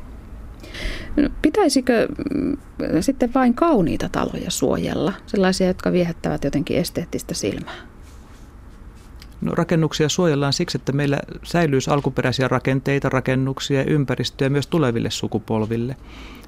No, 1.15 1.29
pitäisikö 1.41 2.07
mm, 2.35 2.57
sitten 3.01 3.33
vain 3.33 3.53
kauniita 3.53 4.09
taloja 4.09 4.51
suojella, 4.51 5.13
sellaisia, 5.25 5.67
jotka 5.67 5.91
viehättävät 5.91 6.43
jotenkin 6.43 6.77
esteettistä 6.77 7.33
silmää? 7.33 7.81
No, 9.41 9.51
rakennuksia 9.55 10.09
suojellaan 10.09 10.53
siksi, 10.53 10.77
että 10.77 10.91
meillä 10.91 11.19
säilyisi 11.43 11.89
alkuperäisiä 11.91 12.47
rakenteita, 12.47 13.09
rakennuksia 13.09 13.79
ja 13.79 13.91
ympäristöjä 13.91 14.49
myös 14.49 14.67
tuleville 14.67 15.09
sukupolville 15.09 15.95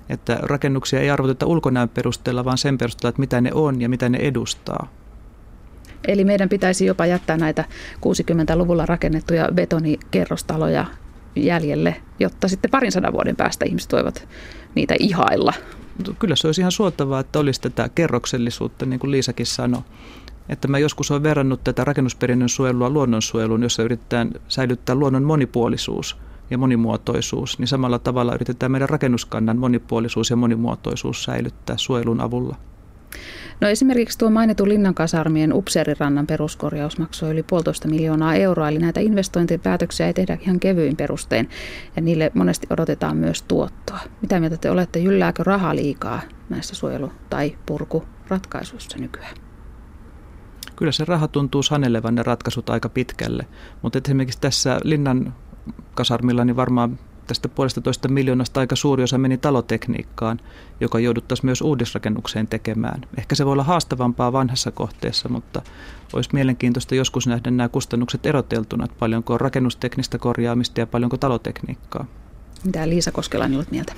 että 0.10 0.39
rakennuksia 0.41 1.00
ei 1.00 1.10
arvoteta 1.10 1.45
ulkonäön 1.45 1.89
perusteella, 1.89 2.45
vaan 2.45 2.57
sen 2.57 2.77
perusteella, 2.77 3.10
että 3.10 3.19
mitä 3.19 3.41
ne 3.41 3.51
on 3.53 3.81
ja 3.81 3.89
mitä 3.89 4.10
ne 4.10 4.17
edustaa. 4.17 4.88
Eli 6.07 6.24
meidän 6.24 6.50
pitäisi 6.50 6.86
jopa 6.86 7.05
jättää 7.05 7.38
näitä 7.38 7.65
60-luvulla 7.95 8.86
rakennettuja 8.86 9.50
betonikerrostaloja 9.53 10.86
jäljelle, 11.36 11.95
jotta 12.19 12.48
sitten 12.48 12.72
parin 12.72 12.91
sadan 12.91 13.13
vuoden 13.13 13.36
päästä 13.36 13.65
ihmiset 13.65 13.91
voivat 13.91 14.27
niitä 14.75 14.95
ihailla. 15.00 15.53
Kyllä 16.19 16.36
se 16.36 16.48
olisi 16.48 16.62
ihan 16.62 16.72
suotavaa, 16.72 17.19
että 17.19 17.39
olisi 17.39 17.62
tätä 17.62 17.89
kerroksellisuutta, 17.95 18.86
niin 18.86 19.00
kuin 19.00 19.12
Liisakin 19.12 19.45
sanoi. 19.45 19.81
Että 20.50 20.67
mä 20.67 20.79
joskus 20.79 21.12
olen 21.12 21.24
verrannut 21.24 21.63
tätä 21.63 21.83
rakennusperinnön 21.83 22.50
suojelua 22.50 22.89
luonnonsuojeluun, 22.89 23.63
jossa 23.63 23.83
yritetään 23.83 24.31
säilyttää 24.48 24.95
luonnon 24.95 25.24
monipuolisuus– 25.24 26.17
ja 26.53 26.57
monimuotoisuus, 26.57 27.60
niin 27.60 27.67
samalla 27.67 28.00
tavalla 28.00 28.36
yritetään 28.36 28.72
meidän 28.72 28.89
rakennuskannan 28.89 29.57
monipuolisuus 29.57 30.29
ja 30.29 30.36
monimuotoisuus 30.36 31.24
säilyttää 31.24 31.77
suojelun 31.77 32.22
avulla. 32.22 32.55
No 33.62 33.67
esimerkiksi 33.67 34.17
tuo 34.17 34.29
mainitun 34.29 34.69
linnan 34.69 34.93
kasarmien 34.93 35.53
Upseerirannan 35.53 36.27
peruskorjaus 36.27 36.98
maksoi 36.98 37.31
yli 37.31 37.43
puolitoista 37.43 37.88
miljoonaa 37.88 38.36
euroa, 38.36 38.69
eli 38.69 38.79
näitä 38.79 39.00
investointipäätöksiä 39.00 40.07
ei 40.07 40.13
tehdä 40.13 40.38
ihan 40.41 40.60
kevyin 40.60 40.98
perustein, 40.98 41.50
ja 41.95 42.01
niille 42.01 42.31
monesti 42.33 42.67
odotetaan 42.69 43.17
myös 43.17 43.41
tuottoa. 43.41 44.00
Mitä 44.22 44.39
mieltä 44.39 44.57
te 44.57 44.72
olette, 44.72 45.00
jyllääkö 45.00 45.43
raha 45.43 45.75
liikaa 45.75 46.22
näissä 46.50 46.75
suojelu- 46.75 47.12
tai 47.29 47.57
purkuratkaisuissa 47.65 48.98
nykyään? 48.98 49.36
Kyllä 50.75 50.91
se 50.91 51.05
raha 51.05 51.27
tuntuu 51.27 51.63
sanelevan 51.63 52.15
ne 52.15 52.24
ratkaisut 52.24 52.69
aika 52.69 52.89
pitkälle, 52.89 53.48
mutta 53.81 54.00
esimerkiksi 54.05 54.41
tässä 54.41 54.79
linnan 54.83 55.33
kasarmilla, 55.96 56.46
niin 56.46 56.55
varmaan 56.55 57.00
tästä 57.27 57.50
puolesta 57.50 57.82
toista 57.82 58.08
miljoonasta 58.08 58.60
aika 58.60 58.75
suuri 58.75 59.03
osa 59.03 59.17
meni 59.17 59.38
talotekniikkaan, 59.38 60.39
joka 60.79 61.00
jouduttaisiin 61.00 61.46
myös 61.46 61.62
uudisrakennukseen 61.62 62.48
tekemään. 62.48 63.01
Ehkä 63.17 63.36
se 63.36 63.46
voi 63.46 63.53
olla 63.53 63.63
haastavampaa 63.63 64.34
vanhassa 64.34 64.72
kohteessa, 64.72 65.29
mutta 65.29 65.62
olisi 66.13 66.29
mielenkiintoista 66.34 66.96
joskus 66.96 67.27
nähdä 67.27 67.51
nämä 67.51 67.70
kustannukset 67.70 68.25
eroteltuna, 68.25 68.88
paljonko 69.00 69.34
on 69.34 69.41
rakennusteknistä 69.41 70.17
korjaamista 70.17 70.79
ja 70.79 70.88
paljonko 70.88 71.17
talotekniikkaa. 71.17 72.05
Mitä 72.63 72.89
Liisa 72.89 73.12
Koskelainen 73.12 73.58
olet 73.58 73.72
mieltä? 73.72 73.93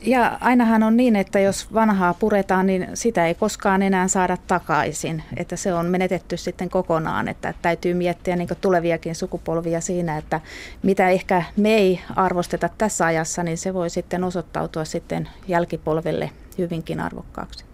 Ja 0.00 0.38
ainahan 0.40 0.82
on 0.82 0.96
niin, 0.96 1.16
että 1.16 1.40
jos 1.40 1.74
vanhaa 1.74 2.14
puretaan, 2.14 2.66
niin 2.66 2.88
sitä 2.94 3.26
ei 3.26 3.34
koskaan 3.34 3.82
enää 3.82 4.08
saada 4.08 4.36
takaisin. 4.46 5.22
Että 5.36 5.56
se 5.56 5.74
on 5.74 5.86
menetetty 5.86 6.36
sitten 6.36 6.70
kokonaan, 6.70 7.28
että 7.28 7.54
täytyy 7.62 7.94
miettiä 7.94 8.36
niin 8.36 8.48
tuleviakin 8.60 9.14
sukupolvia 9.14 9.80
siinä, 9.80 10.16
että 10.16 10.40
mitä 10.82 11.08
ehkä 11.08 11.42
me 11.56 11.74
ei 11.74 12.00
arvosteta 12.16 12.68
tässä 12.78 13.06
ajassa, 13.06 13.42
niin 13.42 13.58
se 13.58 13.74
voi 13.74 13.90
sitten 13.90 14.24
osoittautua 14.24 14.84
sitten 14.84 15.28
jälkipolvelle 15.48 16.30
hyvinkin 16.58 17.00
arvokkaaksi. 17.00 17.67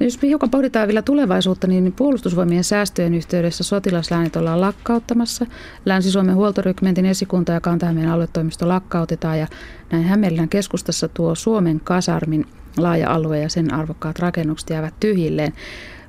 No 0.00 0.06
jos 0.06 0.22
me 0.22 0.28
hiukan 0.28 0.50
pohditaan 0.50 0.88
vielä 0.88 1.02
tulevaisuutta, 1.02 1.66
niin 1.66 1.92
puolustusvoimien 1.92 2.64
säästöjen 2.64 3.14
yhteydessä 3.14 3.64
sotilasläänit 3.64 4.36
ollaan 4.36 4.60
lakkauttamassa. 4.60 5.46
Länsi-Suomen 5.84 6.34
huoltorykmentin 6.34 7.06
esikunta 7.06 7.52
ja 7.52 7.60
Kanta-Hämeen 7.60 8.08
aluetoimisto 8.08 8.68
lakkautetaan 8.68 9.38
ja 9.38 9.46
näin 9.90 10.04
Hämeenlinnan 10.04 10.48
keskustassa 10.48 11.08
tuo 11.08 11.34
Suomen 11.34 11.80
kasarmin 11.84 12.46
laaja 12.78 13.10
alue 13.10 13.40
ja 13.40 13.48
sen 13.48 13.74
arvokkaat 13.74 14.18
rakennukset 14.18 14.70
jäävät 14.70 14.94
tyhjilleen. 15.00 15.52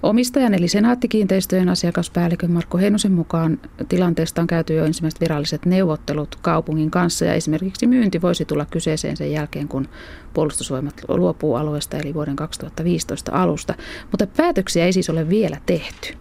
Omistajan 0.03 0.53
eli 0.53 0.67
senaattikiinteistöjen 0.67 1.69
asiakaspäällikön 1.69 2.51
Marko 2.51 2.77
Heinosen 2.77 3.11
mukaan 3.11 3.59
tilanteesta 3.89 4.41
on 4.41 4.47
käyty 4.47 4.73
jo 4.73 4.85
ensimmäiset 4.85 5.21
viralliset 5.21 5.65
neuvottelut 5.65 6.35
kaupungin 6.41 6.91
kanssa 6.91 7.25
ja 7.25 7.33
esimerkiksi 7.33 7.87
myynti 7.87 8.21
voisi 8.21 8.45
tulla 8.45 8.65
kyseeseen 8.65 9.17
sen 9.17 9.31
jälkeen, 9.31 9.67
kun 9.67 9.87
puolustusvoimat 10.33 11.01
luopuu 11.07 11.55
alueesta 11.55 11.97
eli 11.97 12.13
vuoden 12.13 12.35
2015 12.35 13.31
alusta. 13.31 13.73
Mutta 14.11 14.27
päätöksiä 14.27 14.85
ei 14.85 14.93
siis 14.93 15.09
ole 15.09 15.29
vielä 15.29 15.57
tehty. 15.65 16.13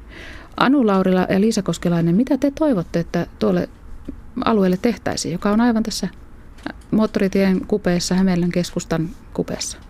Anu 0.56 0.87
Laurila 0.87 1.26
ja 1.28 1.40
Liisa 1.40 1.62
Koskelainen, 1.62 2.14
mitä 2.14 2.38
te 2.38 2.50
toivotte, 2.50 2.99
että 2.99 3.26
tuolle 3.38 3.68
alueelle 4.44 4.78
tehtäisiin, 4.82 5.32
joka 5.32 5.50
on 5.50 5.60
aivan 5.60 5.82
tässä 5.82 6.08
moottoritien 6.90 7.66
kupeessa, 7.66 8.14
Hämeenlän 8.14 8.50
keskustan 8.50 9.08
kupeessa? 9.34 9.89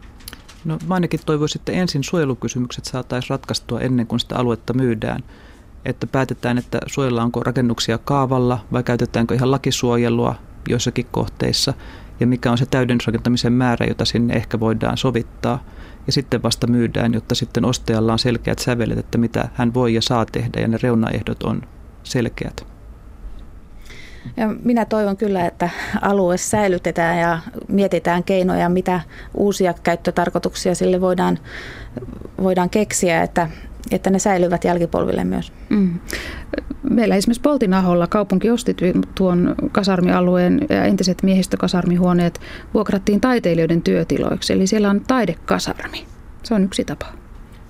No 0.64 0.78
mä 0.86 0.94
ainakin 0.94 1.20
toivoisin, 1.26 1.60
että 1.60 1.72
ensin 1.72 2.04
suojelukysymykset 2.04 2.84
saataisiin 2.84 3.30
ratkaistua 3.30 3.80
ennen 3.80 4.06
kuin 4.06 4.20
sitä 4.20 4.36
aluetta 4.36 4.72
myydään. 4.72 5.24
Että 5.84 6.06
päätetään, 6.06 6.58
että 6.58 6.80
suojellaanko 6.86 7.42
rakennuksia 7.42 7.98
kaavalla 7.98 8.64
vai 8.72 8.82
käytetäänkö 8.82 9.34
ihan 9.34 9.50
lakisuojelua 9.50 10.34
joissakin 10.68 11.06
kohteissa 11.10 11.74
ja 12.20 12.26
mikä 12.26 12.50
on 12.50 12.58
se 12.58 12.66
täydennysrakentamisen 12.66 13.52
määrä, 13.52 13.86
jota 13.86 14.04
sinne 14.04 14.34
ehkä 14.34 14.60
voidaan 14.60 14.96
sovittaa. 14.96 15.64
Ja 16.06 16.12
sitten 16.12 16.42
vasta 16.42 16.66
myydään, 16.66 17.14
jotta 17.14 17.34
sitten 17.34 17.64
ostajalla 17.64 18.12
on 18.12 18.18
selkeät 18.18 18.58
sävelet, 18.58 18.98
että 18.98 19.18
mitä 19.18 19.48
hän 19.54 19.74
voi 19.74 19.94
ja 19.94 20.02
saa 20.02 20.26
tehdä 20.26 20.60
ja 20.60 20.68
ne 20.68 20.78
reunaehdot 20.82 21.42
on 21.42 21.62
selkeät. 22.02 22.69
Ja 24.36 24.48
minä 24.64 24.84
toivon 24.84 25.16
kyllä, 25.16 25.46
että 25.46 25.70
alue 26.00 26.36
säilytetään 26.36 27.18
ja 27.18 27.38
mietitään 27.68 28.24
keinoja, 28.24 28.68
mitä 28.68 29.00
uusia 29.34 29.74
käyttötarkoituksia 29.82 30.74
sille 30.74 31.00
voidaan, 31.00 31.38
voidaan 32.42 32.70
keksiä, 32.70 33.22
että, 33.22 33.48
että 33.90 34.10
ne 34.10 34.18
säilyvät 34.18 34.64
jälkipolville 34.64 35.24
myös. 35.24 35.52
Mm. 35.68 35.98
Meillä 36.90 37.16
esimerkiksi 37.16 37.40
Poltinaholla 37.40 38.06
kaupunki 38.06 38.50
osti 38.50 38.76
tuon 39.14 39.54
kasarmialueen 39.72 40.60
ja 40.68 40.84
entiset 40.84 41.22
miehistökasarmihuoneet 41.22 42.40
vuokrattiin 42.74 43.20
taiteilijoiden 43.20 43.82
työtiloiksi. 43.82 44.52
Eli 44.52 44.66
siellä 44.66 44.90
on 44.90 45.00
taidekasarmi. 45.00 46.06
Se 46.42 46.54
on 46.54 46.64
yksi 46.64 46.84
tapa. 46.84 47.06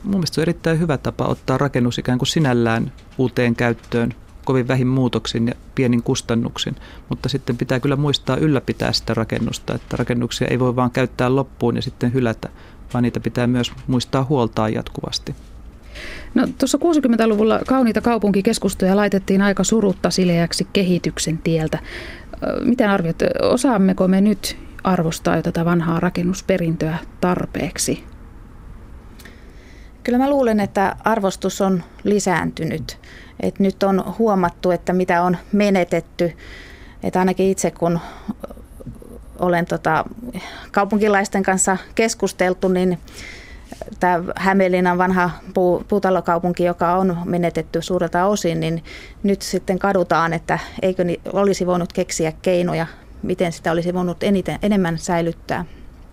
Mun 0.04 0.14
mielestä 0.14 0.34
se 0.34 0.40
on 0.40 0.42
erittäin 0.42 0.80
hyvä 0.80 0.98
tapa 0.98 1.24
ottaa 1.24 1.58
rakennus 1.58 1.98
ikään 1.98 2.18
kuin 2.18 2.26
sinällään 2.26 2.92
uuteen 3.18 3.56
käyttöön 3.56 4.14
kovin 4.44 4.68
vähin 4.68 4.86
muutoksin 4.86 5.48
ja 5.48 5.54
pienin 5.74 6.02
kustannuksin, 6.02 6.76
mutta 7.08 7.28
sitten 7.28 7.56
pitää 7.56 7.80
kyllä 7.80 7.96
muistaa 7.96 8.36
ylläpitää 8.36 8.92
sitä 8.92 9.14
rakennusta, 9.14 9.74
että 9.74 9.96
rakennuksia 9.96 10.48
ei 10.48 10.58
voi 10.58 10.76
vaan 10.76 10.90
käyttää 10.90 11.36
loppuun 11.36 11.76
ja 11.76 11.82
sitten 11.82 12.14
hylätä, 12.14 12.48
vaan 12.94 13.02
niitä 13.02 13.20
pitää 13.20 13.46
myös 13.46 13.72
muistaa 13.86 14.26
huoltaa 14.28 14.68
jatkuvasti. 14.68 15.34
No, 16.34 16.48
tuossa 16.58 16.78
60-luvulla 16.78 17.60
kauniita 17.66 18.00
kaupunkikeskustoja 18.00 18.96
laitettiin 18.96 19.42
aika 19.42 19.64
surutta 19.64 20.10
sileäksi 20.10 20.66
kehityksen 20.72 21.38
tieltä. 21.38 21.78
Miten 22.64 22.90
arvioit, 22.90 23.18
osaammeko 23.42 24.08
me 24.08 24.20
nyt 24.20 24.56
arvostaa 24.84 25.36
jo 25.36 25.42
tätä 25.42 25.64
vanhaa 25.64 26.00
rakennusperintöä 26.00 26.98
tarpeeksi? 27.20 28.04
Kyllä 30.04 30.18
mä 30.18 30.30
luulen, 30.30 30.60
että 30.60 30.96
arvostus 31.04 31.60
on 31.60 31.82
lisääntynyt. 32.04 32.98
Et 33.40 33.58
nyt 33.58 33.82
on 33.82 34.14
huomattu, 34.18 34.70
että 34.70 34.92
mitä 34.92 35.22
on 35.22 35.36
menetetty. 35.52 36.36
Et 37.02 37.16
ainakin 37.16 37.50
itse 37.50 37.70
kun 37.70 38.00
olen 39.38 39.66
tota, 39.66 40.04
kaupunkilaisten 40.70 41.42
kanssa 41.42 41.76
keskusteltu, 41.94 42.68
niin 42.68 42.98
tämä 44.00 44.24
Hämeenlinnan 44.36 44.98
vanha 44.98 45.30
puu, 45.54 45.84
puutalokaupunki, 45.88 46.64
joka 46.64 46.92
on 46.96 47.16
menetetty 47.24 47.82
suurelta 47.82 48.24
osin, 48.24 48.60
niin 48.60 48.84
nyt 49.22 49.42
sitten 49.42 49.78
kadutaan, 49.78 50.32
että 50.32 50.58
eikö 50.82 51.04
ni, 51.04 51.20
olisi 51.32 51.66
voinut 51.66 51.92
keksiä 51.92 52.32
keinoja, 52.42 52.86
miten 53.22 53.52
sitä 53.52 53.72
olisi 53.72 53.94
voinut 53.94 54.22
eniten, 54.22 54.58
enemmän 54.62 54.98
säilyttää. 54.98 55.64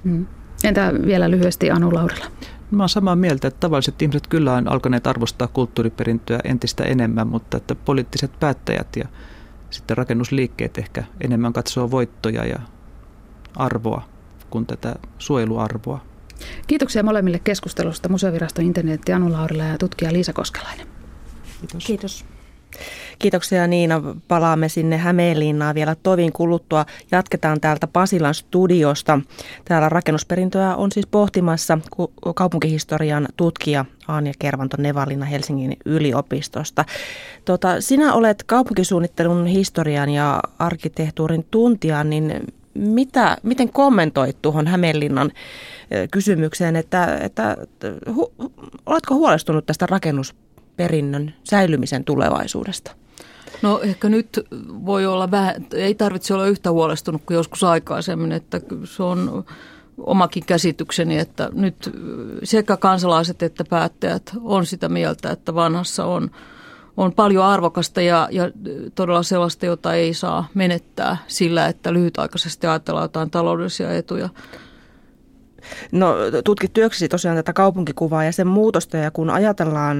Mm. 0.03 0.25
Entä 0.63 0.93
vielä 1.05 1.31
lyhyesti 1.31 1.71
Anu 1.71 1.93
Laurila? 1.93 2.25
Mä 2.71 2.83
olen 2.83 2.89
samaa 2.89 3.15
mieltä, 3.15 3.47
että 3.47 3.59
tavalliset 3.59 4.01
ihmiset 4.01 4.27
kyllä 4.27 4.53
on 4.53 4.67
alkaneet 4.67 5.07
arvostaa 5.07 5.47
kulttuuriperintöä 5.47 6.39
entistä 6.43 6.83
enemmän, 6.83 7.27
mutta 7.27 7.57
että 7.57 7.75
poliittiset 7.75 8.39
päättäjät 8.39 8.95
ja 8.95 9.07
sitten 9.69 9.97
rakennusliikkeet 9.97 10.77
ehkä 10.77 11.03
enemmän 11.21 11.53
katsoo 11.53 11.91
voittoja 11.91 12.45
ja 12.45 12.59
arvoa 13.55 14.01
kuin 14.49 14.65
tätä 14.65 14.95
suojeluarvoa. 15.17 16.01
Kiitoksia 16.67 17.03
molemmille 17.03 17.39
keskustelusta 17.39 18.09
Museoviraston 18.09 18.65
internetti 18.65 19.13
Anu 19.13 19.31
Laurila 19.31 19.63
ja 19.63 19.77
tutkija 19.77 20.13
Liisa 20.13 20.33
Koskelainen. 20.33 20.87
Kiitos. 21.59 21.85
Kiitos. 21.85 22.25
Kiitoksia 23.19 23.67
Niina. 23.67 24.01
Palaamme 24.27 24.69
sinne 24.69 24.97
Hämeenlinnaan 24.97 25.75
vielä 25.75 25.95
tovin 26.03 26.33
kuluttua. 26.33 26.85
Jatketaan 27.11 27.61
täältä 27.61 27.87
Pasilan 27.87 28.33
studiosta. 28.33 29.19
Täällä 29.65 29.89
rakennusperintöä 29.89 30.75
on 30.75 30.91
siis 30.91 31.07
pohtimassa 31.07 31.77
kaupunkihistorian 32.35 33.27
tutkija 33.37 33.85
Anja 34.07 34.33
Kervanto 34.39 34.77
Nevalina 34.79 35.25
Helsingin 35.25 35.77
yliopistosta. 35.85 36.85
Tota, 37.45 37.81
sinä 37.81 38.13
olet 38.13 38.43
kaupunkisuunnittelun 38.43 39.45
historian 39.45 40.09
ja 40.09 40.39
arkkitehtuurin 40.59 41.45
tuntija, 41.51 42.03
niin 42.03 42.33
mitä, 42.73 43.37
miten 43.43 43.71
kommentoit 43.71 44.41
tuohon 44.41 44.67
Hämeenlinnan 44.67 45.31
kysymykseen, 46.11 46.75
että, 46.75 47.17
että 47.17 47.57
hu, 48.15 48.33
oletko 48.85 49.15
huolestunut 49.15 49.65
tästä 49.65 49.85
rakennusperinnön 50.77 51.33
säilymisen 51.43 52.03
tulevaisuudesta? 52.03 52.91
No 53.61 53.79
ehkä 53.79 54.09
nyt 54.09 54.39
voi 54.85 55.05
olla 55.05 55.31
vähän, 55.31 55.55
ei 55.73 55.95
tarvitse 55.95 56.33
olla 56.33 56.47
yhtä 56.47 56.71
huolestunut 56.71 57.21
kuin 57.25 57.35
joskus 57.35 57.63
aikaisemmin, 57.63 58.31
että 58.31 58.61
se 58.83 59.03
on 59.03 59.45
omakin 59.97 60.45
käsitykseni, 60.45 61.19
että 61.19 61.49
nyt 61.53 61.91
sekä 62.43 62.77
kansalaiset 62.77 63.43
että 63.43 63.63
päättäjät 63.69 64.31
on 64.41 64.65
sitä 64.65 64.89
mieltä, 64.89 65.31
että 65.31 65.55
vanhassa 65.55 66.05
on, 66.05 66.31
on 66.97 67.13
paljon 67.13 67.45
arvokasta 67.45 68.01
ja, 68.01 68.27
ja 68.31 68.51
todella 68.95 69.23
sellaista, 69.23 69.65
jota 69.65 69.93
ei 69.93 70.13
saa 70.13 70.47
menettää 70.53 71.17
sillä, 71.27 71.67
että 71.67 71.93
lyhytaikaisesti 71.93 72.67
ajatellaan 72.67 73.05
jotain 73.05 73.29
taloudellisia 73.29 73.93
etuja. 73.93 74.29
No 75.91 76.15
tutkit 76.43 76.73
työksesi 76.73 77.07
tosiaan 77.07 77.37
tätä 77.37 77.53
kaupunkikuvaa 77.53 78.23
ja 78.23 78.31
sen 78.31 78.47
muutosta 78.47 78.97
ja 78.97 79.11
kun 79.11 79.29
ajatellaan 79.29 79.97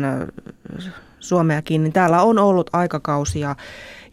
Suomeakin, 1.20 1.84
niin 1.84 1.94
täällä 1.94 2.22
on 2.22 2.40
ollut 2.40 2.70
aikakausia, 2.74 3.56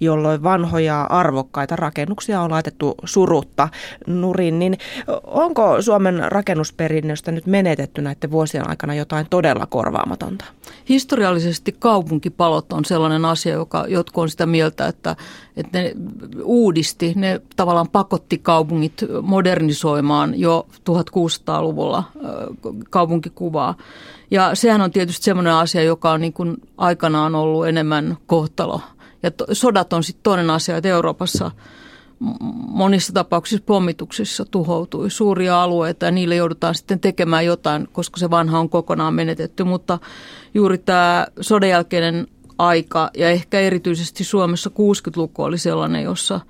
jolloin 0.05 0.43
vanhoja 0.43 1.03
arvokkaita 1.03 1.77
rakennuksia 1.77 2.40
on 2.40 2.51
laitettu 2.51 2.95
surutta 3.05 3.69
nurin. 4.07 4.59
Niin 4.59 4.79
onko 5.27 5.83
Suomen 5.83 6.33
rakennusperinnöstä 6.33 7.33
nyt 7.33 7.47
menetetty 7.47 8.03
näiden 8.03 8.31
vuosien 8.31 8.69
aikana 8.69 8.95
jotain 8.95 9.27
todella 9.31 9.67
korvaamatonta? 9.67 10.45
Historiallisesti 10.88 11.77
kaupunkipalot 11.79 12.73
on 12.73 12.85
sellainen 12.85 13.25
asia, 13.25 13.53
joka 13.53 13.85
jotkut 13.88 14.23
on 14.23 14.29
sitä 14.29 14.47
mieltä, 14.47 14.87
että, 14.88 15.17
että 15.57 15.79
ne 15.79 15.93
uudisti, 16.43 17.12
ne 17.17 17.40
tavallaan 17.57 17.88
pakotti 17.88 18.38
kaupungit 18.38 19.05
modernisoimaan 19.23 20.40
jo 20.40 20.67
1600-luvulla 20.90 22.05
kaupunkikuvaa. 22.90 23.75
Ja 24.31 24.55
sehän 24.55 24.81
on 24.81 24.90
tietysti 24.90 25.25
semmoinen 25.25 25.53
asia, 25.55 25.83
joka 25.83 26.11
on 26.11 26.21
niin 26.21 26.33
kuin 26.33 26.57
aikanaan 26.77 27.35
ollut 27.35 27.67
enemmän 27.67 28.17
kohtalo. 28.27 28.81
Ja 29.24 29.30
to, 29.30 29.46
sodat 29.52 29.92
on 29.92 30.04
sitten 30.04 30.22
toinen 30.22 30.50
asia, 30.50 30.76
että 30.76 30.88
Euroopassa 30.88 31.50
monissa 32.68 33.12
tapauksissa 33.12 33.64
pommituksissa 33.66 34.44
tuhoutui 34.44 35.10
suuria 35.10 35.62
alueita 35.62 36.04
ja 36.04 36.10
niille 36.10 36.37
joudutaan 36.37 36.74
sitten 36.74 37.00
tekemään 37.00 37.46
jotain, 37.46 37.88
koska 37.92 38.20
se 38.20 38.30
vanha 38.30 38.58
on 38.58 38.68
kokonaan 38.68 39.14
menetetty. 39.14 39.64
Mutta 39.64 39.98
juuri 40.54 40.78
tämä 40.78 41.26
sodan 41.40 41.68
jälkeinen 41.68 42.26
aika 42.58 43.10
ja 43.16 43.30
ehkä 43.30 43.60
erityisesti 43.60 44.24
Suomessa 44.24 44.70
60-luku 44.70 45.42
oli 45.42 45.58
sellainen, 45.58 46.02
jossa, 46.02 46.40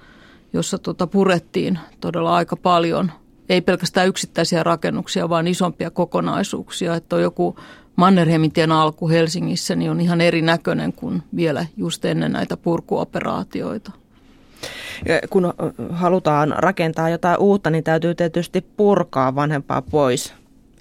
jossa 0.53 0.79
tota 0.79 1.07
purettiin 1.07 1.79
todella 2.01 2.35
aika 2.35 2.57
paljon– 2.57 3.13
ei 3.49 3.61
pelkästään 3.61 4.09
yksittäisiä 4.09 4.63
rakennuksia, 4.63 5.29
vaan 5.29 5.47
isompia 5.47 5.91
kokonaisuuksia. 5.91 6.95
Että 6.95 7.17
on 7.17 7.23
joku 7.23 7.57
Mannerheimintien 7.97 8.73
alku 8.73 9.09
Helsingissä 9.09 9.77
niin 9.77 9.91
on 9.91 10.01
ihan 10.01 10.21
erinäköinen 10.21 10.93
kuin 10.93 11.23
vielä 11.37 11.67
just 11.77 12.05
ennen 12.05 12.33
näitä 12.33 12.57
purkuoperaatioita. 12.57 13.93
Kun 15.31 15.55
halutaan 15.91 16.55
rakentaa 16.59 17.09
jotain 17.09 17.39
uutta, 17.39 17.71
niin 17.71 17.85
täytyy 17.85 18.15
tietysti 18.15 18.61
purkaa 18.77 19.35
vanhempaa 19.35 19.83
pois. 19.83 20.35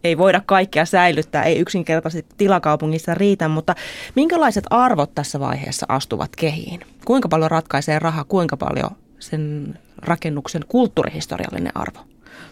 Ei 0.04 0.18
voida 0.18 0.42
kaikkea 0.46 0.86
säilyttää, 0.86 1.44
ei 1.44 1.60
yksinkertaisesti 1.60 2.36
tilakaupungissa 2.38 3.14
riitä, 3.14 3.48
mutta 3.48 3.76
minkälaiset 4.16 4.64
arvot 4.70 5.16
tässä 5.16 5.40
vaiheessa 5.40 5.86
astuvat 5.90 6.36
kehiin? 6.36 6.80
Kuinka 7.06 7.28
paljon 7.28 7.52
ratkaisee 7.52 8.00
raha, 8.00 8.24
kuinka 8.24 8.58
paljon 8.58 8.92
sen 9.20 9.74
rakennuksen 9.98 10.62
kulttuurihistoriallinen 10.68 11.78
arvo? 11.78 12.00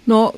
No 0.05 0.33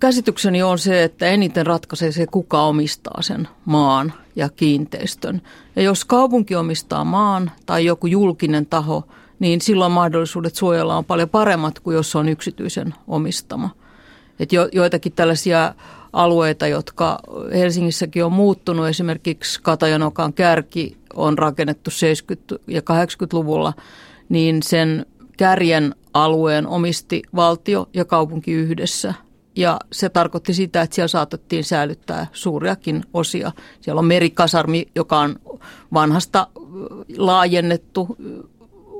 käsitykseni 0.00 0.62
on 0.62 0.78
se, 0.78 1.02
että 1.02 1.26
eniten 1.26 1.66
ratkaisee 1.66 2.12
se, 2.12 2.26
kuka 2.26 2.62
omistaa 2.62 3.22
sen 3.22 3.48
maan 3.64 4.12
ja 4.36 4.48
kiinteistön. 4.48 5.42
Ja 5.76 5.82
jos 5.82 6.04
kaupunki 6.04 6.54
omistaa 6.54 7.04
maan 7.04 7.50
tai 7.66 7.84
joku 7.84 8.06
julkinen 8.06 8.66
taho, 8.66 9.08
niin 9.38 9.60
silloin 9.60 9.92
mahdollisuudet 9.92 10.54
suojella 10.54 10.96
on 10.96 11.04
paljon 11.04 11.28
paremmat 11.28 11.78
kuin 11.78 11.94
jos 11.94 12.10
se 12.10 12.18
on 12.18 12.28
yksityisen 12.28 12.94
omistama. 13.08 13.70
Et 14.40 14.52
jo, 14.52 14.68
joitakin 14.72 15.12
tällaisia 15.12 15.74
alueita, 16.12 16.66
jotka 16.66 17.18
Helsingissäkin 17.54 18.24
on 18.24 18.32
muuttunut, 18.32 18.86
esimerkiksi 18.86 19.62
Katajanokan 19.62 20.32
kärki 20.32 20.96
on 21.14 21.38
rakennettu 21.38 21.90
70- 22.54 22.58
ja 22.66 22.80
80-luvulla, 22.80 23.72
niin 24.28 24.62
sen 24.62 25.06
kärjen 25.36 25.94
alueen 26.24 26.66
omisti 26.66 27.22
valtio 27.34 27.88
ja 27.94 28.04
kaupunki 28.04 28.52
yhdessä. 28.52 29.14
ja 29.56 29.78
se 29.92 30.08
tarkoitti 30.08 30.54
sitä, 30.54 30.82
että 30.82 30.94
siellä 30.94 31.08
saatettiin 31.08 31.64
säilyttää 31.64 32.26
suuriakin 32.32 33.04
osia. 33.14 33.52
Siellä 33.80 33.98
on 33.98 34.04
merikasarmi, 34.04 34.86
joka 34.94 35.18
on 35.18 35.36
vanhasta 35.92 36.46
laajennettu 37.16 38.16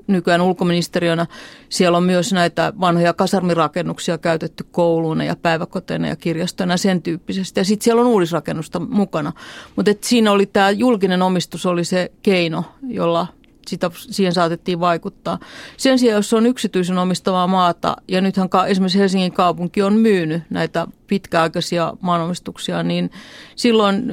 nykyään 0.06 0.40
ulkoministeriönä. 0.40 1.26
Siellä 1.68 1.98
on 1.98 2.04
myös 2.04 2.32
näitä 2.32 2.72
vanhoja 2.80 3.12
kasarmirakennuksia 3.12 4.18
käytetty 4.18 4.64
kouluina 4.70 5.24
ja 5.24 5.36
päiväkoteina 5.36 6.08
ja 6.08 6.16
kirjastoina 6.16 6.72
ja 6.72 6.78
sen 6.78 7.02
tyyppisesti. 7.02 7.60
Ja 7.60 7.64
sitten 7.64 7.84
siellä 7.84 8.00
on 8.00 8.06
uudisrakennusta 8.06 8.80
mukana. 8.80 9.32
Mutta 9.76 9.90
siinä 10.00 10.32
oli 10.32 10.46
tämä 10.46 10.70
julkinen 10.70 11.22
omistus 11.22 11.66
oli 11.66 11.84
se 11.84 12.12
keino, 12.22 12.64
jolla 12.88 13.26
sitä, 13.68 13.90
siihen 13.94 14.32
saatettiin 14.32 14.80
vaikuttaa. 14.80 15.38
Sen 15.76 15.98
sijaan, 15.98 16.16
jos 16.16 16.32
on 16.32 16.46
yksityisen 16.46 16.98
omistavaa 16.98 17.46
maata, 17.46 17.96
ja 18.08 18.20
nythän 18.20 18.48
esimerkiksi 18.68 18.98
Helsingin 18.98 19.32
kaupunki 19.32 19.82
on 19.82 19.92
myynyt 19.92 20.42
näitä 20.50 20.86
pitkäaikaisia 21.06 21.92
maanomistuksia, 22.00 22.82
niin 22.82 23.10
silloin 23.56 24.12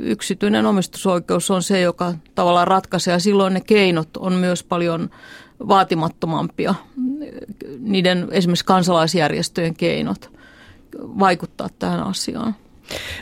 yksityinen 0.00 0.66
omistusoikeus 0.66 1.50
on 1.50 1.62
se, 1.62 1.80
joka 1.80 2.14
tavallaan 2.34 2.68
ratkaisee, 2.68 3.12
ja 3.12 3.18
silloin 3.18 3.54
ne 3.54 3.60
keinot 3.60 4.16
on 4.16 4.32
myös 4.32 4.62
paljon 4.62 5.10
vaatimattomampia, 5.68 6.74
niiden 7.78 8.28
esimerkiksi 8.30 8.64
kansalaisjärjestöjen 8.64 9.74
keinot 9.76 10.30
vaikuttaa 10.98 11.68
tähän 11.78 12.02
asiaan. 12.02 12.54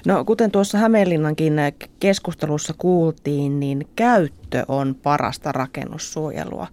No 0.06 0.24
kuten 0.24 0.50
tuossa 0.50 0.78
Hämeenlinnankin 0.78 1.54
keskustelussa 2.00 2.74
kuultiin, 2.78 3.60
niin 3.60 3.88
käyttö 3.96 4.64
on 4.68 4.94
parasta 5.02 5.52
rakennussuojelua. 5.52 6.66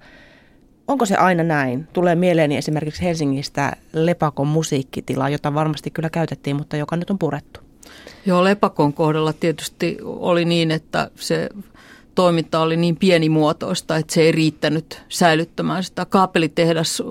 Onko 0.88 1.06
se 1.06 1.16
aina 1.16 1.44
näin? 1.44 1.88
Tulee 1.94 2.16
mieleeni 2.16 2.58
esimerkiksi 2.58 3.04
Helsingistä 3.04 3.72
Lepakon 3.94 4.48
musiikkitila, 4.48 5.30
jota 5.30 5.54
varmasti 5.54 5.92
kyllä 5.92 6.10
käytettiin, 6.10 6.56
mutta 6.56 6.78
joka 6.78 6.96
nyt 6.98 7.10
on 7.10 7.20
purettu. 7.20 7.60
Joo, 8.26 8.44
Lepakon 8.44 8.94
kohdalla 8.94 9.34
tietysti 9.34 9.98
oli 10.04 10.46
niin, 10.46 10.72
että 10.72 11.12
se 11.16 11.50
toiminta 12.16 12.60
oli 12.60 12.78
niin 12.78 12.96
pienimuotoista, 12.96 13.98
että 13.98 14.14
se 14.14 14.22
ei 14.22 14.32
riittänyt 14.32 15.02
säilyttämään 15.10 15.84
sitä 15.84 16.06
kaapelitehdas 16.06 17.04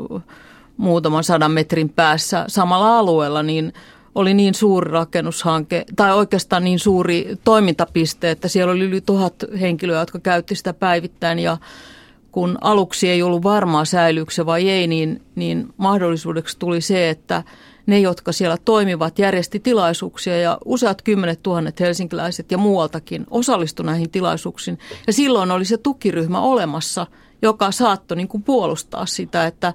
muutaman 0.77 1.25
sadan 1.25 1.51
metrin 1.51 1.88
päässä 1.88 2.45
samalla 2.49 2.99
alueella, 2.99 3.43
niin 3.43 3.73
oli 4.18 4.35
niin 4.35 4.54
suuri 4.54 4.90
rakennushanke, 4.90 5.85
tai 5.96 6.16
oikeastaan 6.16 6.64
niin 6.64 6.78
suuri 6.78 7.37
toimintapiste, 7.44 8.31
että 8.31 8.48
siellä 8.48 8.72
oli 8.72 8.85
yli 8.85 9.00
tuhat 9.00 9.35
henkilöä, 9.61 10.00
jotka 10.00 10.18
käytti 10.18 10.54
sitä 10.54 10.74
päivittäin 10.74 11.38
ja 11.38 11.57
kun 12.33 12.59
aluksi 12.61 13.09
ei 13.09 13.22
ollut 13.22 13.42
varmaa 13.42 13.85
säilyykö 13.85 14.33
se 14.33 14.46
vai 14.46 14.68
ei, 14.68 14.87
niin, 14.87 15.22
niin 15.35 15.68
mahdollisuudeksi 15.76 16.59
tuli 16.59 16.81
se, 16.81 17.11
että 17.11 17.42
ne, 17.87 18.00
jotka 18.00 18.33
siellä 18.33 18.57
toimivat, 18.64 19.18
järjesti 19.18 19.61
tilaisuuksia 19.61 20.38
ja 20.38 20.59
useat 20.64 21.02
kymmenet 21.02 21.42
tuhannet 21.42 21.81
helsinkiläiset 21.81 22.50
ja 22.50 22.59
muualtakin 22.59 23.26
osallistu 23.31 23.83
näihin 23.83 24.11
tilaisuuksiin. 24.11 24.78
Ja 25.07 25.12
silloin 25.12 25.50
oli 25.50 25.64
se 25.64 25.76
tukiryhmä 25.76 26.40
olemassa, 26.40 27.07
joka 27.42 27.70
saattoi 27.70 28.16
niin 28.16 28.28
kuin 28.28 28.42
puolustaa 28.42 29.07
sitä, 29.07 29.46
että 29.46 29.74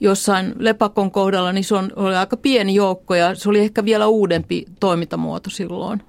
jossain 0.00 0.54
lepakon 0.58 1.10
kohdalla, 1.10 1.52
niin 1.52 1.64
se 1.64 1.74
on, 1.74 1.92
oli 1.96 2.16
aika 2.16 2.36
pieni 2.36 2.74
joukko 2.74 3.14
ja 3.14 3.34
se 3.34 3.48
oli 3.48 3.58
ehkä 3.58 3.84
vielä 3.84 4.06
uudempi 4.06 4.64
toimintamuoto 4.80 5.50
silloin. 5.50 6.02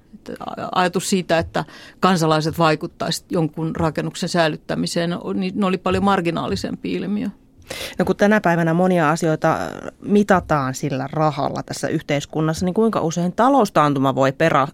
Ajatus 0.74 1.10
siitä, 1.10 1.38
että 1.38 1.64
kansalaiset 2.00 2.58
vaikuttaisivat 2.58 3.32
jonkun 3.32 3.76
rakennuksen 3.76 4.28
säilyttämiseen, 4.28 5.10
niin 5.34 5.52
ne 5.56 5.66
oli 5.66 5.78
paljon 5.78 6.04
marginaalisempi 6.04 6.92
ilmiö. 6.92 7.28
No 7.98 8.04
kun 8.04 8.16
tänä 8.16 8.40
päivänä 8.40 8.74
monia 8.74 9.10
asioita 9.10 9.58
mitataan 10.02 10.74
sillä 10.74 11.08
rahalla 11.12 11.62
tässä 11.62 11.88
yhteiskunnassa, 11.88 12.64
niin 12.64 12.74
kuinka 12.74 13.00
usein 13.00 13.32
taloustaantuma 13.32 14.14
voi 14.14 14.32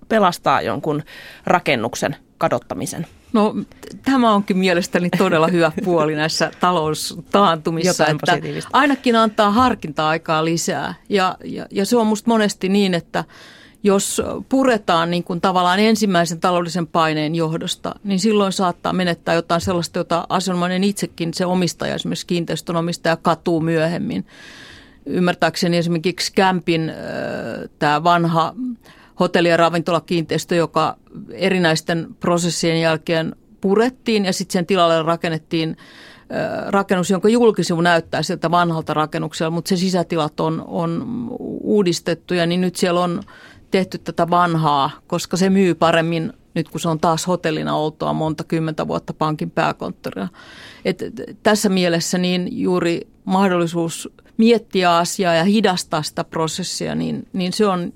pelastaa 0.09 0.63
jonkun 0.63 1.03
rakennuksen 1.47 2.17
kadottamisen? 2.39 3.07
No 3.33 3.55
tämä 4.05 4.33
onkin 4.33 4.59
mielestäni 4.59 5.11
todella 5.11 5.47
hyvä 5.47 5.73
puoli 5.85 6.15
näissä 6.15 6.51
taloustaantumissa, 6.61 8.07
että 8.07 8.39
ainakin 8.73 9.17
antaa 9.17 9.51
harkinta-aikaa 9.51 10.45
lisää. 10.45 10.95
Ja, 11.09 11.37
ja, 11.45 11.67
ja 11.71 11.87
se 11.87 11.97
on 11.97 12.07
musta 12.07 12.31
monesti 12.31 12.69
niin, 12.69 12.95
että 12.95 13.25
jos 13.83 14.23
puretaan 14.49 15.11
niin 15.11 15.25
kuin 15.25 15.41
tavallaan 15.41 15.81
ensimmäisen 15.81 16.41
taloudellisen 16.41 16.87
paineen 16.87 17.35
johdosta, 17.35 17.95
niin 18.05 18.19
silloin 18.19 18.53
saattaa 18.53 18.93
menettää 18.93 19.35
jotain 19.35 19.61
sellaista, 19.61 19.99
jota 19.99 20.27
asianomainen 20.29 20.85
itsekin, 20.85 21.35
se 21.35 21.47
omistaja, 21.47 21.95
esimerkiksi 21.95 22.27
kiinteistön 22.27 22.77
omistaja, 22.77 23.17
katuu 23.17 23.61
myöhemmin. 23.61 24.27
Ymmärtääkseni 25.07 25.77
esimerkiksi 25.77 26.33
Kämpin 26.33 26.93
tämä 27.79 28.05
vanha 28.05 28.55
hotelli- 29.21 29.49
ja 29.49 29.57
ravintolakiinteistö, 29.57 30.55
joka 30.55 30.97
erinäisten 31.33 32.07
prosessien 32.21 32.81
jälkeen 32.81 33.37
purettiin 33.61 34.25
ja 34.25 34.33
sitten 34.33 34.53
sen 34.53 34.67
tilalle 34.67 35.03
rakennettiin 35.03 35.77
rakennus, 36.69 37.11
jonka 37.11 37.29
julkisivu 37.29 37.81
näyttää 37.81 38.23
siltä 38.23 38.51
vanhalta 38.51 38.95
rakennukselta, 38.95 39.51
mutta 39.51 39.69
se 39.69 39.77
sisätilat 39.77 40.41
on, 40.41 40.65
on 40.67 41.05
uudistettu 41.61 42.35
ja 42.35 42.47
niin 42.47 42.61
nyt 42.61 42.77
siellä 42.77 43.01
on 43.01 43.23
tehty 43.71 43.99
tätä 43.99 44.31
vanhaa, 44.31 44.91
koska 45.07 45.37
se 45.37 45.51
myy 45.51 45.75
paremmin 45.75 46.33
nyt 46.55 46.69
kun 46.69 46.81
se 46.81 46.89
on 46.89 47.01
taas 47.01 47.27
hotellina 47.27 47.77
oltua 47.77 48.13
monta 48.13 48.45
kymmentä 48.45 48.89
vuotta 48.89 49.13
pankin 49.13 49.51
pääkonttoria. 49.51 50.29
Et 50.85 51.03
tässä 51.43 51.69
mielessä 51.69 52.19
niin 52.19 52.61
juuri 52.61 53.09
mahdollisuus 53.25 54.09
miettiä 54.37 54.97
asiaa 54.97 55.35
ja 55.35 55.45
hidastaa 55.45 56.03
sitä 56.03 56.25
prosessia, 56.25 56.95
niin, 56.95 57.27
niin 57.33 57.53
se 57.53 57.67
on 57.67 57.93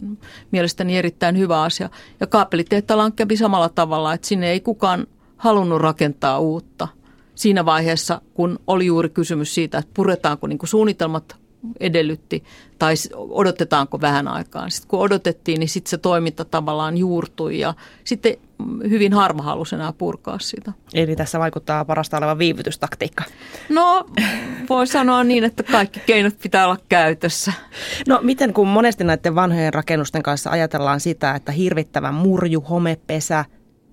mielestäni 0.51 0.99
erittäin 0.99 1.39
hyvä 1.39 1.63
asia. 1.63 1.91
Ja 2.21 2.27
kaapelitehtaalla 2.27 3.11
kävi 3.11 3.37
samalla 3.37 3.69
tavalla, 3.69 4.15
että 4.15 4.27
sinne 4.27 4.51
ei 4.51 4.61
kukaan 4.61 5.07
halunnut 5.37 5.81
rakentaa 5.81 6.39
uutta 6.39 6.89
siinä 7.35 7.65
vaiheessa, 7.65 8.21
kun 8.35 8.59
oli 8.67 8.87
juuri 8.87 9.09
kysymys 9.09 9.55
siitä, 9.55 9.79
että 9.79 9.91
puretaanko 9.95 10.47
niin 10.47 10.59
suunnitelmat 10.65 11.37
edellytti 11.81 12.45
tai 12.79 12.95
odotetaanko 13.15 14.01
vähän 14.01 14.29
aikaa. 14.29 14.71
Sitten 14.71 14.89
kun 14.89 15.01
odotettiin, 15.01 15.61
niin 15.61 15.69
sitten 15.69 15.91
se 15.91 15.99
toiminta 15.99 16.45
tavallaan 16.45 16.99
juurtui 16.99 17.59
ja 17.59 17.75
sitten 18.05 18.37
hyvin 18.91 19.13
harva 19.13 19.43
halusi 19.43 19.75
enää 19.75 19.93
purkaa 19.93 20.39
sitä. 20.39 20.73
Eli 20.95 21.17
tässä 21.17 21.39
vaikuttaa 21.39 21.85
parasta 21.85 22.19
olevan 22.19 22.39
viivytystaktiikka. 22.39 23.25
No 23.69 24.07
voi 24.69 24.87
sanoa 24.87 25.25
niin, 25.25 25.45
että 25.45 25.63
kaikki 25.63 26.01
keinot 26.07 26.35
pitää 26.43 26.67
olla 26.67 26.79
käytössä. 26.89 27.53
No 28.09 28.19
miten 28.23 28.53
kun 28.53 28.69
monesti 28.69 29.05
näiden 29.05 29.35
vanhojen 29.35 29.75
rakennusten 29.75 30.23
kanssa 30.23 30.51
ajatellaan 30.51 31.01
sitä, 31.01 31.35
että 31.35 31.53
hirvittävän 31.53 32.15
murju, 32.15 32.61
homepesä, 32.61 33.45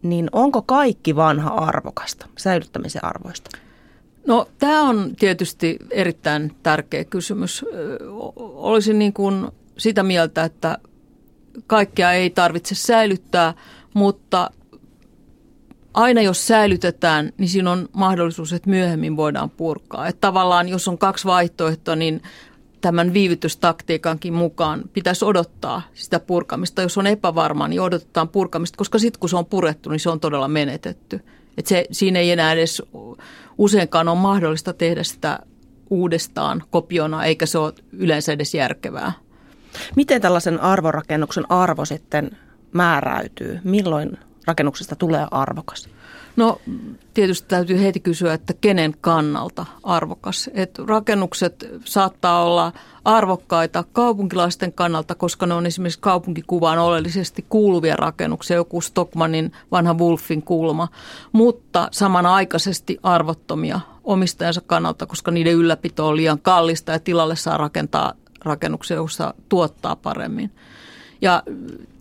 niin 0.01 0.29
onko 0.31 0.61
kaikki 0.61 1.15
vanha 1.15 1.49
arvokasta, 1.49 2.27
säilyttämisen 2.37 3.05
arvoista? 3.05 3.49
No 4.27 4.47
tämä 4.57 4.81
on 4.81 5.15
tietysti 5.19 5.77
erittäin 5.91 6.51
tärkeä 6.63 7.03
kysymys. 7.03 7.65
Olisin 8.35 8.99
niin 8.99 9.13
kuin 9.13 9.47
sitä 9.77 10.03
mieltä, 10.03 10.43
että 10.43 10.77
kaikkea 11.67 12.11
ei 12.11 12.29
tarvitse 12.29 12.75
säilyttää, 12.75 13.53
mutta 13.93 14.51
aina 15.93 16.21
jos 16.21 16.47
säilytetään, 16.47 17.33
niin 17.37 17.49
siinä 17.49 17.71
on 17.71 17.89
mahdollisuus, 17.93 18.53
että 18.53 18.69
myöhemmin 18.69 19.17
voidaan 19.17 19.49
purkaa. 19.49 20.07
Että 20.07 20.21
tavallaan 20.21 20.69
jos 20.69 20.87
on 20.87 20.97
kaksi 20.97 21.25
vaihtoehtoa, 21.25 21.95
niin 21.95 22.21
tämän 22.81 23.13
viivytystaktiikankin 23.13 24.33
mukaan 24.33 24.83
pitäisi 24.93 25.25
odottaa 25.25 25.81
sitä 25.93 26.19
purkamista. 26.19 26.81
Jos 26.81 26.97
on 26.97 27.07
epävarma, 27.07 27.67
niin 27.67 27.81
odotetaan 27.81 28.29
purkamista, 28.29 28.77
koska 28.77 28.99
sitten 28.99 29.19
kun 29.19 29.29
se 29.29 29.37
on 29.37 29.45
purettu, 29.45 29.89
niin 29.89 29.99
se 29.99 30.09
on 30.09 30.19
todella 30.19 30.47
menetetty. 30.47 31.19
Et 31.57 31.67
se, 31.67 31.85
siinä 31.91 32.19
ei 32.19 32.31
enää 32.31 32.53
edes 32.53 32.83
useinkaan 33.59 34.07
ole 34.07 34.17
mahdollista 34.17 34.73
tehdä 34.73 35.03
sitä 35.03 35.39
uudestaan 35.89 36.63
kopiona, 36.69 37.25
eikä 37.25 37.45
se 37.45 37.57
ole 37.57 37.73
yleensä 37.91 38.33
edes 38.33 38.53
järkevää. 38.53 39.11
Miten 39.95 40.21
tällaisen 40.21 40.61
arvorakennuksen 40.61 41.51
arvo 41.51 41.85
sitten 41.85 42.37
määräytyy? 42.73 43.59
Milloin 43.63 44.17
rakennuksesta 44.47 44.95
tulee 44.95 45.27
arvokas? 45.31 45.89
No 46.39 46.61
tietysti 47.13 47.47
täytyy 47.47 47.81
heti 47.81 47.99
kysyä, 47.99 48.33
että 48.33 48.53
kenen 48.61 48.93
kannalta 49.01 49.65
arvokas. 49.83 50.49
Et 50.53 50.79
rakennukset 50.79 51.69
saattaa 51.85 52.43
olla 52.43 52.71
arvokkaita 53.05 53.83
kaupunkilaisten 53.93 54.73
kannalta, 54.73 55.15
koska 55.15 55.45
ne 55.45 55.53
on 55.53 55.65
esimerkiksi 55.65 55.99
kaupunkikuvaan 55.99 56.79
oleellisesti 56.79 57.45
kuuluvia 57.49 57.95
rakennuksia, 57.95 58.57
joku 58.57 58.81
Stockmannin 58.81 59.51
vanha 59.71 59.93
Wolfin 59.93 60.41
kulma, 60.41 60.87
mutta 61.31 61.87
samanaikaisesti 61.91 62.99
arvottomia 63.03 63.79
omistajansa 64.03 64.61
kannalta, 64.61 65.05
koska 65.05 65.31
niiden 65.31 65.53
ylläpito 65.53 66.07
on 66.07 66.15
liian 66.15 66.39
kallista 66.39 66.91
ja 66.91 66.99
tilalle 66.99 67.35
saa 67.35 67.57
rakentaa 67.57 68.13
rakennuksia, 68.45 68.97
jossa 68.97 69.33
tuottaa 69.49 69.95
paremmin. 69.95 70.51
Ja 71.21 71.43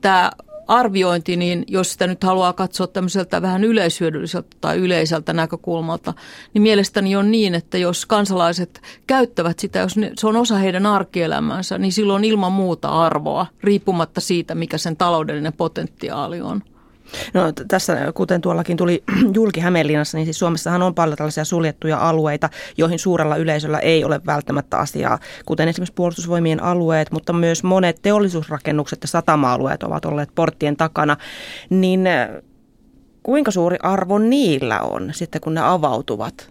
tämä 0.01 0.31
arviointi, 0.69 1.37
niin 1.37 1.65
jos 1.67 1.93
sitä 1.93 2.07
nyt 2.07 2.25
haluaa 2.25 2.53
katsoa 2.53 2.87
tämmöiseltä 2.87 3.43
vähän 3.43 3.65
yleishyödylliseltä 3.65 4.57
tai 4.61 4.77
yleiseltä 4.77 5.33
näkökulmalta, 5.33 6.15
niin 6.55 6.63
mielestäni 6.63 7.17
on 7.17 7.31
niin, 7.31 7.55
että 7.55 7.79
jos 7.79 8.07
kansalaiset 8.07 8.83
käyttävät 9.07 9.59
sitä, 9.59 9.79
jos 9.79 9.95
se 10.19 10.27
on 10.27 10.37
osa 10.37 10.57
heidän 10.57 10.87
arkielämäänsä, 10.87 11.79
niin 11.79 11.93
silloin 11.93 12.25
ilman 12.25 12.53
muuta 12.53 12.89
arvoa, 12.89 13.47
riippumatta 13.63 14.21
siitä, 14.21 14.55
mikä 14.55 14.79
sen 14.79 14.97
taloudellinen 14.97 15.53
potentiaali 15.53 16.41
on. 16.41 16.63
No, 17.35 17.53
tässä, 17.69 18.13
kuten 18.15 18.41
tuollakin 18.41 18.77
tuli 18.77 19.05
julki 19.35 19.61
Hämeenlinnassa, 19.61 20.19
niin 20.19 20.27
siis 20.27 20.39
Suomessahan 20.39 20.83
on 20.83 20.95
paljon 20.95 21.17
tällaisia 21.17 21.45
suljettuja 21.45 22.09
alueita, 22.09 22.49
joihin 22.77 22.99
suurella 22.99 23.37
yleisöllä 23.37 23.79
ei 23.79 24.05
ole 24.05 24.21
välttämättä 24.27 24.77
asiaa, 24.77 25.19
kuten 25.47 25.69
esimerkiksi 25.69 25.95
puolustusvoimien 25.95 26.63
alueet, 26.63 27.11
mutta 27.13 27.33
myös 27.33 27.63
monet 27.63 27.99
teollisuusrakennukset 28.03 28.99
ja 29.03 29.09
satama-alueet 29.09 29.83
ovat 29.83 30.05
olleet 30.05 30.31
porttien 30.35 30.77
takana. 30.77 31.17
Niin 31.71 32.07
äh, 32.07 32.29
kuinka 33.23 33.51
suuri 33.51 33.77
arvo 33.83 34.19
niillä 34.19 34.81
on 34.81 35.11
sitten, 35.13 35.41
kun 35.41 35.55
ne 35.55 35.61
avautuvat? 35.61 36.51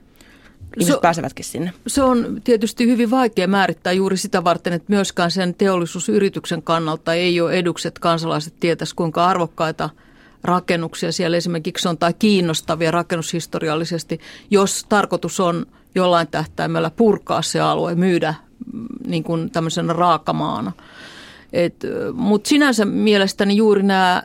Ihmiset 0.77 0.95
se, 0.95 1.01
pääsevätkin 1.01 1.45
sinne. 1.45 1.73
Se 1.87 2.03
on 2.03 2.41
tietysti 2.43 2.87
hyvin 2.87 3.11
vaikea 3.11 3.47
määrittää 3.47 3.93
juuri 3.93 4.17
sitä 4.17 4.43
varten, 4.43 4.73
että 4.73 4.85
myöskään 4.89 5.31
sen 5.31 5.55
teollisuusyrityksen 5.55 6.63
kannalta 6.63 7.13
ei 7.13 7.41
ole 7.41 7.53
edukset 7.53 7.99
kansalaiset 7.99 8.53
tietäisi, 8.59 8.95
kuinka 8.95 9.25
arvokkaita– 9.25 9.89
rakennuksia 10.43 11.11
siellä 11.11 11.37
esimerkiksi 11.37 11.87
on 11.87 11.97
tai 11.97 12.13
kiinnostavia 12.19 12.91
rakennushistoriallisesti, 12.91 14.19
jos 14.51 14.85
tarkoitus 14.89 15.39
on 15.39 15.65
jollain 15.95 16.27
tähtäimellä 16.27 16.91
purkaa 16.91 17.41
se 17.41 17.59
alue, 17.59 17.95
myydä 17.95 18.35
mm, 18.73 18.85
niin 19.07 19.23
kuin 19.23 19.51
tämmöisenä 19.51 19.93
raakamaana. 19.93 20.71
Mutta 22.13 22.49
sinänsä 22.49 22.85
mielestäni 22.85 23.55
juuri 23.55 23.83
nämä 23.83 24.23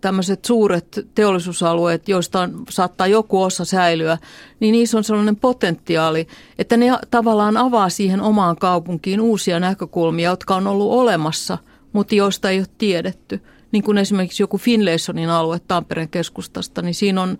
tämmöiset 0.00 0.44
suuret 0.44 1.06
teollisuusalueet, 1.14 2.08
joista 2.08 2.40
on, 2.40 2.64
saattaa 2.70 3.06
joku 3.06 3.42
osa 3.42 3.64
säilyä, 3.64 4.18
niin 4.60 4.72
niissä 4.72 4.98
on 4.98 5.04
sellainen 5.04 5.36
potentiaali, 5.36 6.26
että 6.58 6.76
ne 6.76 6.86
tavallaan 7.10 7.56
avaa 7.56 7.88
siihen 7.88 8.20
omaan 8.20 8.56
kaupunkiin 8.56 9.20
uusia 9.20 9.60
näkökulmia, 9.60 10.30
jotka 10.30 10.56
on 10.56 10.66
ollut 10.66 10.92
olemassa, 10.92 11.58
mutta 11.92 12.14
joista 12.14 12.50
ei 12.50 12.58
ole 12.58 12.66
tiedetty– 12.78 13.40
niin 13.74 13.84
kuin 13.84 13.98
esimerkiksi 13.98 14.42
joku 14.42 14.58
Finlaysonin 14.58 15.30
alue 15.30 15.60
Tampereen 15.68 16.08
keskustasta, 16.08 16.82
niin 16.82 16.94
siinä 16.94 17.22
on 17.22 17.38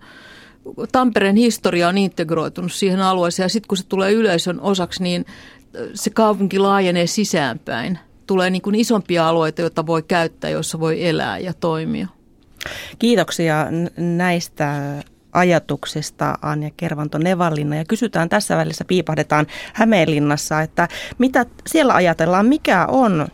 Tampereen 0.91 1.35
historia 1.35 1.87
on 1.87 1.97
integroitunut 1.97 2.71
siihen 2.71 3.01
alueeseen 3.01 3.45
ja 3.45 3.49
sitten 3.49 3.67
kun 3.67 3.77
se 3.77 3.85
tulee 3.87 4.11
yleisön 4.11 4.61
osaksi, 4.61 5.03
niin 5.03 5.25
se 5.93 6.09
kaupunki 6.09 6.59
laajenee 6.59 7.07
sisäänpäin. 7.07 7.99
Tulee 8.27 8.49
niin 8.49 8.61
kuin 8.61 8.75
isompia 8.75 9.29
alueita, 9.29 9.61
joita 9.61 9.85
voi 9.85 10.03
käyttää, 10.03 10.49
joissa 10.49 10.79
voi 10.79 11.07
elää 11.07 11.37
ja 11.37 11.53
toimia. 11.53 12.07
Kiitoksia 12.99 13.67
näistä 13.97 14.81
ajatuksista 15.33 16.37
Anja 16.41 16.69
Kervanto 16.77 17.17
Nevallinna 17.17 17.75
ja 17.75 17.85
kysytään 17.85 18.29
tässä 18.29 18.57
välissä, 18.57 18.85
piipahdetaan 18.85 19.47
Hämeenlinnassa, 19.73 20.61
että 20.61 20.87
mitä 21.17 21.45
siellä 21.67 21.93
ajatellaan, 21.93 22.45
mikä 22.45 22.85
on 22.85 23.27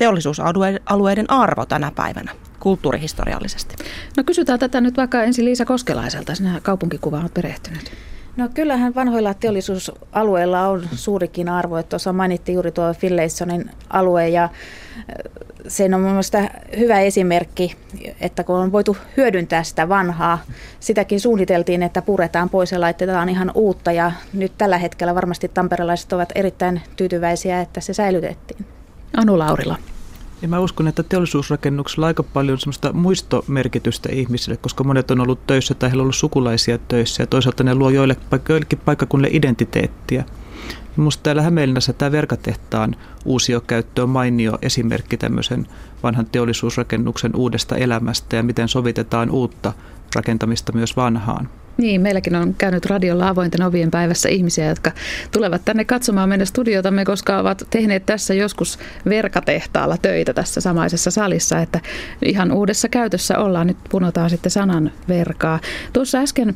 teollisuusalueiden 0.00 1.30
arvo 1.30 1.66
tänä 1.66 1.92
päivänä 1.94 2.32
kulttuurihistoriallisesti? 2.60 3.74
No 4.16 4.24
kysytään 4.24 4.58
tätä 4.58 4.80
nyt 4.80 4.96
vaikka 4.96 5.22
ensin 5.22 5.44
Liisa 5.44 5.64
Koskelaiselta, 5.64 6.34
sinä 6.34 6.60
kaupunkikuvaan 6.62 7.22
olet 7.22 7.34
perehtynyt. 7.34 7.92
No 8.36 8.48
kyllähän 8.54 8.94
vanhoilla 8.94 9.34
teollisuusalueilla 9.34 10.68
on 10.68 10.88
suurikin 10.92 11.48
arvo. 11.48 11.76
Että 11.76 11.90
tuossa 11.90 12.12
mainittiin 12.12 12.54
juuri 12.54 12.72
tuo 12.72 12.94
Finlaysonin 12.94 13.70
alue 13.90 14.28
ja 14.28 14.48
se 15.68 15.84
on 15.94 16.00
mielestäni 16.00 16.48
hyvä 16.78 17.00
esimerkki, 17.00 17.76
että 18.20 18.44
kun 18.44 18.56
on 18.56 18.72
voitu 18.72 18.96
hyödyntää 19.16 19.62
sitä 19.62 19.88
vanhaa, 19.88 20.38
sitäkin 20.80 21.20
suunniteltiin, 21.20 21.82
että 21.82 22.02
puretaan 22.02 22.50
pois 22.50 22.72
ja 22.72 22.80
laitetaan 22.80 23.28
ihan 23.28 23.52
uutta 23.54 23.92
ja 23.92 24.12
nyt 24.32 24.52
tällä 24.58 24.78
hetkellä 24.78 25.14
varmasti 25.14 25.48
tamperelaiset 25.48 26.12
ovat 26.12 26.32
erittäin 26.34 26.82
tyytyväisiä, 26.96 27.60
että 27.60 27.80
se 27.80 27.94
säilytettiin. 27.94 28.79
Anu 29.16 29.38
Laurila. 29.38 29.76
Ja 30.42 30.48
mä 30.48 30.58
uskon, 30.58 30.88
että 30.88 31.02
teollisuusrakennuksella 31.02 32.06
aika 32.06 32.22
paljon 32.22 32.58
semmoista 32.58 32.92
muistomerkitystä 32.92 34.08
ihmisille, 34.12 34.56
koska 34.56 34.84
monet 34.84 35.10
on 35.10 35.20
ollut 35.20 35.46
töissä 35.46 35.74
tai 35.74 35.88
heillä 35.90 36.00
on 36.00 36.04
ollut 36.04 36.16
sukulaisia 36.16 36.78
töissä 36.78 37.22
ja 37.22 37.26
toisaalta 37.26 37.64
ne 37.64 37.74
luo 37.74 37.90
joille, 37.90 38.16
joillekin 38.48 38.78
paikkakunnille 38.78 39.36
identiteettiä. 39.36 40.24
Minusta 40.96 41.22
täällä 41.22 41.42
Hämeenlinnassa 41.42 41.92
tämä 41.92 42.12
verkatehtaan 42.12 42.96
uusiokäyttö 43.24 44.02
on 44.02 44.10
mainio 44.10 44.58
esimerkki 44.62 45.16
tämmöisen 45.16 45.66
vanhan 46.02 46.26
teollisuusrakennuksen 46.26 47.36
uudesta 47.36 47.76
elämästä 47.76 48.36
ja 48.36 48.42
miten 48.42 48.68
sovitetaan 48.68 49.30
uutta 49.30 49.72
rakentamista 50.14 50.72
myös 50.72 50.96
vanhaan. 50.96 51.48
Niin, 51.80 52.00
meilläkin 52.00 52.36
on 52.36 52.54
käynyt 52.54 52.86
radiolla 52.86 53.28
avointen 53.28 53.62
ovien 53.62 53.90
päivässä 53.90 54.28
ihmisiä, 54.28 54.68
jotka 54.68 54.92
tulevat 55.32 55.64
tänne 55.64 55.84
katsomaan 55.84 56.28
meidän 56.28 56.46
studiotamme, 56.46 57.04
koska 57.04 57.38
ovat 57.38 57.62
tehneet 57.70 58.06
tässä 58.06 58.34
joskus 58.34 58.78
verkatehtaalla 59.08 59.96
töitä 59.96 60.34
tässä 60.34 60.60
samaisessa 60.60 61.10
salissa, 61.10 61.58
että 61.58 61.80
ihan 62.24 62.52
uudessa 62.52 62.88
käytössä 62.88 63.38
ollaan. 63.38 63.66
Nyt 63.66 63.76
punotaan 63.90 64.30
sitten 64.30 64.50
sanan 64.50 64.92
verkaa. 65.08 65.60
Tuossa 65.92 66.18
äsken 66.18 66.54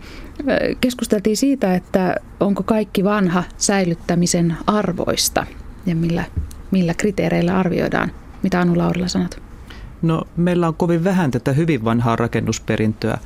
keskusteltiin 0.80 1.36
siitä, 1.36 1.74
että 1.74 2.14
onko 2.40 2.62
kaikki 2.62 3.04
vanha 3.04 3.44
säilyttämisen 3.56 4.56
arvoista 4.66 5.46
ja 5.86 5.94
millä, 5.94 6.24
millä 6.70 6.94
kriteereillä 6.94 7.58
arvioidaan. 7.58 8.12
Mitä 8.42 8.60
Anu 8.60 8.78
Laurila 8.78 9.08
sanot? 9.08 9.42
No 10.02 10.22
meillä 10.36 10.68
on 10.68 10.74
kovin 10.74 11.04
vähän 11.04 11.30
tätä 11.30 11.52
hyvin 11.52 11.84
vanhaa 11.84 12.16
rakennusperintöä 12.16 13.18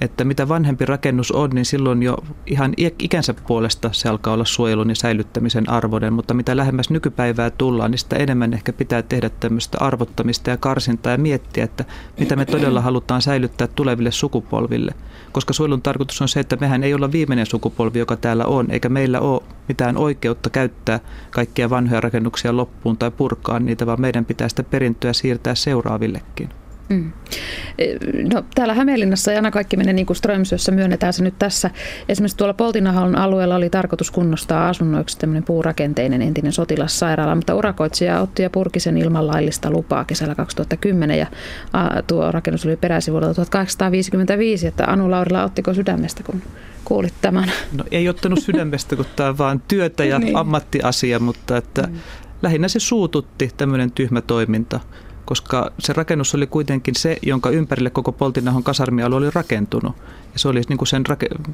että 0.00 0.24
mitä 0.24 0.48
vanhempi 0.48 0.84
rakennus 0.84 1.32
on, 1.32 1.50
niin 1.50 1.64
silloin 1.64 2.02
jo 2.02 2.18
ihan 2.46 2.74
ikänsä 2.98 3.34
puolesta 3.34 3.90
se 3.92 4.08
alkaa 4.08 4.34
olla 4.34 4.44
suojelun 4.44 4.88
ja 4.88 4.94
säilyttämisen 4.94 5.70
arvoinen, 5.70 6.12
mutta 6.12 6.34
mitä 6.34 6.56
lähemmäs 6.56 6.90
nykypäivää 6.90 7.50
tullaan, 7.50 7.90
niin 7.90 7.98
sitä 7.98 8.16
enemmän 8.16 8.54
ehkä 8.54 8.72
pitää 8.72 9.02
tehdä 9.02 9.30
tämmöistä 9.40 9.78
arvottamista 9.80 10.50
ja 10.50 10.56
karsintaa 10.56 11.12
ja 11.12 11.18
miettiä, 11.18 11.64
että 11.64 11.84
mitä 12.18 12.36
me 12.36 12.44
todella 12.44 12.80
halutaan 12.80 13.22
säilyttää 13.22 13.66
tuleville 13.66 14.10
sukupolville. 14.10 14.94
Koska 15.32 15.52
suojelun 15.52 15.82
tarkoitus 15.82 16.22
on 16.22 16.28
se, 16.28 16.40
että 16.40 16.56
mehän 16.56 16.84
ei 16.84 16.94
olla 16.94 17.12
viimeinen 17.12 17.46
sukupolvi, 17.46 17.98
joka 17.98 18.16
täällä 18.16 18.44
on, 18.44 18.70
eikä 18.70 18.88
meillä 18.88 19.20
ole 19.20 19.42
mitään 19.68 19.96
oikeutta 19.96 20.50
käyttää 20.50 21.00
kaikkia 21.30 21.70
vanhoja 21.70 22.00
rakennuksia 22.00 22.56
loppuun 22.56 22.96
tai 22.96 23.10
purkaa 23.10 23.58
niitä, 23.58 23.86
vaan 23.86 24.00
meidän 24.00 24.24
pitää 24.24 24.48
sitä 24.48 24.62
perintöä 24.62 25.12
siirtää 25.12 25.54
seuraavillekin. 25.54 26.48
Mm. 26.88 27.12
No, 28.32 28.44
täällä 28.54 28.74
Hämeenlinnassa 28.74 29.32
ja 29.32 29.38
aina 29.38 29.50
kaikki 29.50 29.76
menee 29.76 29.92
niin 29.92 30.06
kuin 30.06 30.16
Strömsössä, 30.16 30.72
myönnetään 30.72 31.12
se 31.12 31.24
nyt 31.24 31.38
tässä. 31.38 31.70
Esimerkiksi 32.08 32.36
tuolla 32.36 32.54
Poltinahalon 32.54 33.16
alueella 33.16 33.56
oli 33.56 33.70
tarkoitus 33.70 34.10
kunnostaa 34.10 34.68
asunnoiksi 34.68 35.18
tämmöinen 35.18 35.44
puurakenteinen 35.44 36.22
entinen 36.22 36.52
sotilassairaala, 36.52 37.34
mutta 37.34 37.54
urakoitsija 37.54 38.20
otti 38.20 38.42
ja 38.42 38.50
purki 38.50 38.80
sen 38.80 38.98
ilman 38.98 39.26
laillista 39.26 39.70
lupaa 39.70 40.04
kesällä 40.04 40.34
2010 40.34 41.18
ja 41.18 41.26
a, 41.72 42.02
tuo 42.02 42.32
rakennus 42.32 42.66
oli 42.66 42.76
peräisin 42.76 43.12
vuodelta 43.12 43.34
1855, 43.34 44.66
että 44.66 44.84
Anu 44.84 45.10
Laurila 45.10 45.44
ottiko 45.44 45.74
sydämestä, 45.74 46.22
kun 46.22 46.42
kuulit 46.84 47.14
tämän? 47.20 47.52
No 47.72 47.84
ei 47.90 48.08
ottanut 48.08 48.38
sydämestä, 48.38 48.96
kun 48.96 49.06
tämä 49.16 49.28
on 49.28 49.38
vaan 49.38 49.62
työtä 49.68 50.04
ja 50.04 50.18
niin. 50.24 50.36
ammattiasia, 50.36 51.18
mutta 51.18 51.56
että 51.56 51.82
mm. 51.82 51.94
lähinnä 52.42 52.68
se 52.68 52.80
suututti 52.80 53.50
tämmöinen 53.56 53.90
tyhmä 53.90 54.20
toiminta 54.20 54.80
koska 55.24 55.70
se 55.78 55.92
rakennus 55.92 56.34
oli 56.34 56.46
kuitenkin 56.46 56.94
se, 56.94 57.16
jonka 57.22 57.50
ympärille 57.50 57.90
koko 57.90 58.12
Poltinahon 58.12 58.62
kasarmialue 58.62 59.16
oli 59.16 59.30
rakentunut. 59.34 59.96
Ja 60.32 60.38
se 60.38 60.48
oli 60.48 60.62
niin 60.68 60.78
kuin 60.78 60.88
sen, 60.88 61.04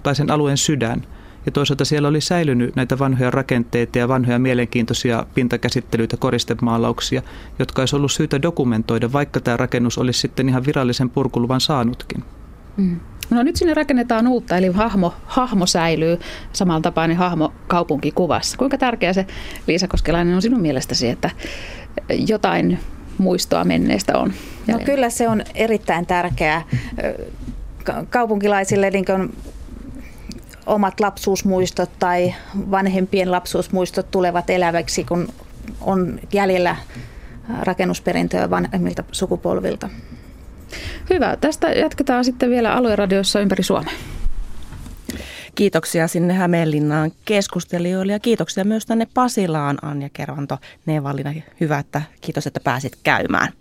tai 0.03 0.15
sen 0.15 0.31
alueen 0.31 0.57
sydän. 0.57 1.07
Ja 1.47 1.53
toisaalta 1.53 1.85
siellä 1.85 2.09
oli 2.09 2.21
säilynyt 2.21 2.77
näitä 2.77 2.99
vanhoja 2.99 3.31
rakenteita 3.31 3.99
ja 3.99 4.09
vanhoja 4.09 4.39
mielenkiintoisia 4.39 5.27
pintakäsittelyitä, 5.35 6.17
koristemaalauksia, 6.17 7.23
jotka 7.59 7.83
olisi 7.83 7.97
ollut 7.97 8.13
syytä 8.13 8.43
dokumentoida, 8.43 9.13
vaikka 9.13 9.41
tämä 9.41 9.57
rakennus 9.57 9.99
olisi 9.99 10.21
sitten 10.21 10.49
ihan 10.49 10.67
virallisen 10.67 11.11
purkuluvan 11.11 11.61
saanutkin. 11.61 12.25
Mm. 12.77 13.01
No 13.31 13.43
nyt 13.43 13.57
sinne 13.57 13.75
rakennetaan 13.75 14.29
uutta, 14.29 14.57
eli 14.57 14.73
hahmo, 14.73 15.15
hahmo 15.27 15.67
säilyy 15.67 16.19
samalla 16.53 16.81
tapaa 16.81 17.07
niin 17.07 17.19
hahmo 17.19 17.53
kaupunkikuvassa. 17.67 18.57
Kuinka 18.57 18.79
tärkeä 18.79 19.13
se, 19.13 19.27
Liisa 19.67 19.89
Koskelainen, 19.89 20.35
on 20.35 20.43
sinun 20.43 20.61
mielestäsi, 20.61 21.09
että 21.09 21.31
jotain 22.29 22.79
muistoa 23.21 23.65
menneestä 23.65 24.19
on? 24.19 24.33
No 24.67 24.79
kyllä 24.85 25.11
se 25.11 25.29
on 25.29 25.43
erittäin 25.55 26.07
tärkeää 26.07 26.63
kaupunkilaisille 28.11 28.91
niin 28.91 29.05
kuin 29.05 29.37
omat 30.67 31.01
lapsuusmuistot 31.01 31.91
tai 31.99 32.35
vanhempien 32.71 33.31
lapsuusmuistot 33.31 34.11
tulevat 34.11 34.51
eläväksi, 34.51 35.05
kun 35.05 35.29
on 35.81 36.21
jäljellä 36.33 36.77
rakennusperintöä 37.63 38.51
vanhemmilta 38.51 39.05
sukupolvilta. 39.13 39.89
Hyvä. 41.11 41.37
Tästä 41.41 41.71
jatketaan 41.73 42.25
sitten 42.25 42.51
vielä 42.51 42.75
alueradiossa 42.75 43.41
ympäri 43.41 43.63
Suomea. 43.63 43.95
Kiitoksia 45.55 46.09
sinne 46.09 46.35
Hämeenlinnaan 46.35 47.13
keskustelijoille 47.25 48.13
ja 48.13 48.19
kiitoksia 48.19 48.65
myös 48.65 48.87
tänne 48.87 49.07
Pasilaan 49.15 49.79
Anja 49.83 50.09
Kervanto 50.13 50.59
Nevalina. 50.87 51.35
Hyvä, 51.61 51.79
että 51.79 52.03
kiitos, 52.21 52.47
että 52.47 52.61
pääsit 52.65 52.93
käymään. 53.03 53.53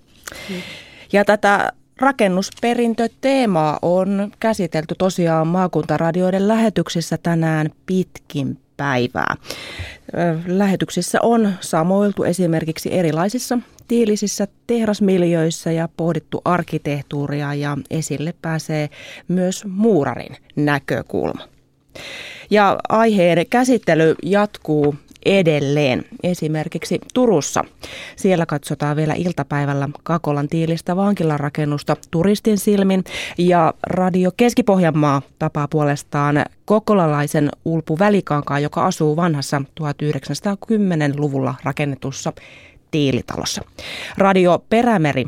Ja 1.13 1.25
tätä 1.25 1.71
Rakennusperintöteemaa 1.97 3.79
on 3.81 4.31
käsitelty 4.39 4.95
tosiaan 4.97 5.47
maakuntaradioiden 5.47 6.47
lähetyksissä 6.47 7.17
tänään 7.17 7.69
pitkin 7.85 8.57
päivää. 8.77 9.35
Lähetyksissä 10.47 11.19
on 11.23 11.53
samoiltu 11.59 12.23
esimerkiksi 12.23 12.93
erilaisissa 12.93 13.59
tiilisissä 13.87 14.47
tehrasmiljöissä 14.67 15.71
ja 15.71 15.89
pohdittu 15.97 16.41
arkkitehtuuria 16.45 17.53
ja 17.53 17.77
esille 17.89 18.33
pääsee 18.41 18.89
myös 19.27 19.65
muurarin 19.65 20.35
näkökulma. 20.55 21.58
Ja 22.49 22.77
aiheen 22.89 23.45
käsittely 23.49 24.15
jatkuu 24.23 24.95
edelleen. 25.25 26.05
Esimerkiksi 26.23 26.99
Turussa. 27.13 27.63
Siellä 28.15 28.45
katsotaan 28.45 28.95
vielä 28.95 29.13
iltapäivällä 29.13 29.89
Kakolan 30.03 30.47
tiilistä 30.47 30.95
vankilanrakennusta 30.95 31.95
turistin 32.11 32.57
silmin. 32.57 33.03
Ja 33.37 33.73
Radio 33.83 34.31
Keski-Pohjanmaa 34.37 35.21
tapaa 35.39 35.67
puolestaan 35.67 36.45
kokolalaisen 36.65 37.49
Ulpu 37.65 37.99
Välikankaan, 37.99 38.63
joka 38.63 38.85
asuu 38.85 39.15
vanhassa 39.15 39.61
1910-luvulla 39.81 41.55
rakennetussa 41.63 42.33
tiilitalossa. 42.91 43.61
Radio 44.17 44.63
Perämeri 44.69 45.25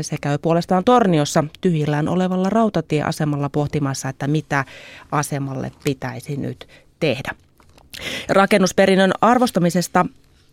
se 0.00 0.16
käy 0.20 0.38
puolestaan 0.38 0.84
Torniossa 0.84 1.44
tyhjillään 1.60 2.08
olevalla 2.08 2.50
rautatieasemalla 2.50 3.48
pohtimassa, 3.48 4.08
että 4.08 4.26
mitä 4.26 4.64
asemalle 5.12 5.72
pitäisi 5.84 6.36
nyt 6.36 6.68
tehdä. 7.00 7.30
Rakennusperinnön 8.28 9.12
arvostamisesta 9.20 10.06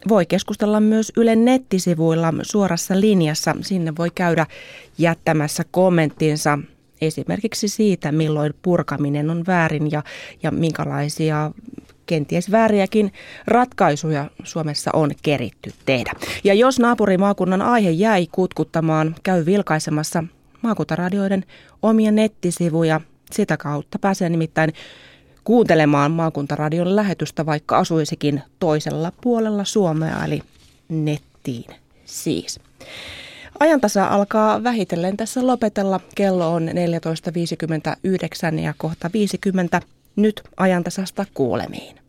voi 0.10 0.25
keskustella 0.25 0.80
myös 0.80 1.12
Ylen 1.17 1.45
nettisivuilla 1.45 2.34
suorassa 2.41 2.99
linjassa. 2.99 3.56
Sinne 3.62 3.93
voi 3.97 4.10
käydä 4.15 4.45
jättämässä 4.97 5.63
kommenttinsa 5.71 6.60
esimerkiksi 7.02 7.67
siitä, 7.67 8.12
milloin 8.12 8.54
purkaminen 8.62 9.30
on 9.30 9.43
väärin 9.47 9.91
ja, 9.91 10.04
ja 10.43 10.52
minkälaisia 10.52 11.52
kenties 12.10 12.52
vääriäkin 12.52 13.13
ratkaisuja 13.48 14.30
Suomessa 14.43 14.91
on 14.93 15.12
keritty 15.22 15.74
tehdä. 15.86 16.12
Ja 16.43 16.54
jos 16.54 16.80
naapurimaakunnan 16.80 17.62
aihe 17.62 17.89
jäi 17.89 18.28
kutkuttamaan, 18.32 19.15
käy 19.24 19.45
vilkaisemassa 19.45 20.24
maakuntaradioiden 20.62 21.45
omia 21.82 22.12
nettisivuja. 22.12 23.02
Sitä 23.32 23.58
kautta 23.58 24.00
pääsee 24.00 24.30
nimittäin 24.30 24.74
kuuntelemaan 25.43 26.12
maakuntaradion 26.12 26.95
lähetystä, 26.95 27.45
vaikka 27.45 27.78
asuisikin 27.78 28.41
toisella 28.60 29.12
puolella 29.22 29.63
Suomea, 29.63 30.26
eli 30.26 30.41
nettiin 30.89 31.76
siis. 32.06 32.60
Ajantasa 33.60 34.08
alkaa 34.08 34.63
vähitellen 34.63 35.17
tässä 35.17 35.48
lopetella. 35.48 36.00
Kello 36.15 36.54
on 36.54 36.69
14.59 38.54 38.60
ja 38.60 38.74
kohta 38.78 39.10
50. 39.13 39.82
Nyt 40.20 40.42
ajantasasta 40.58 41.26
kuulemiin. 41.34 42.00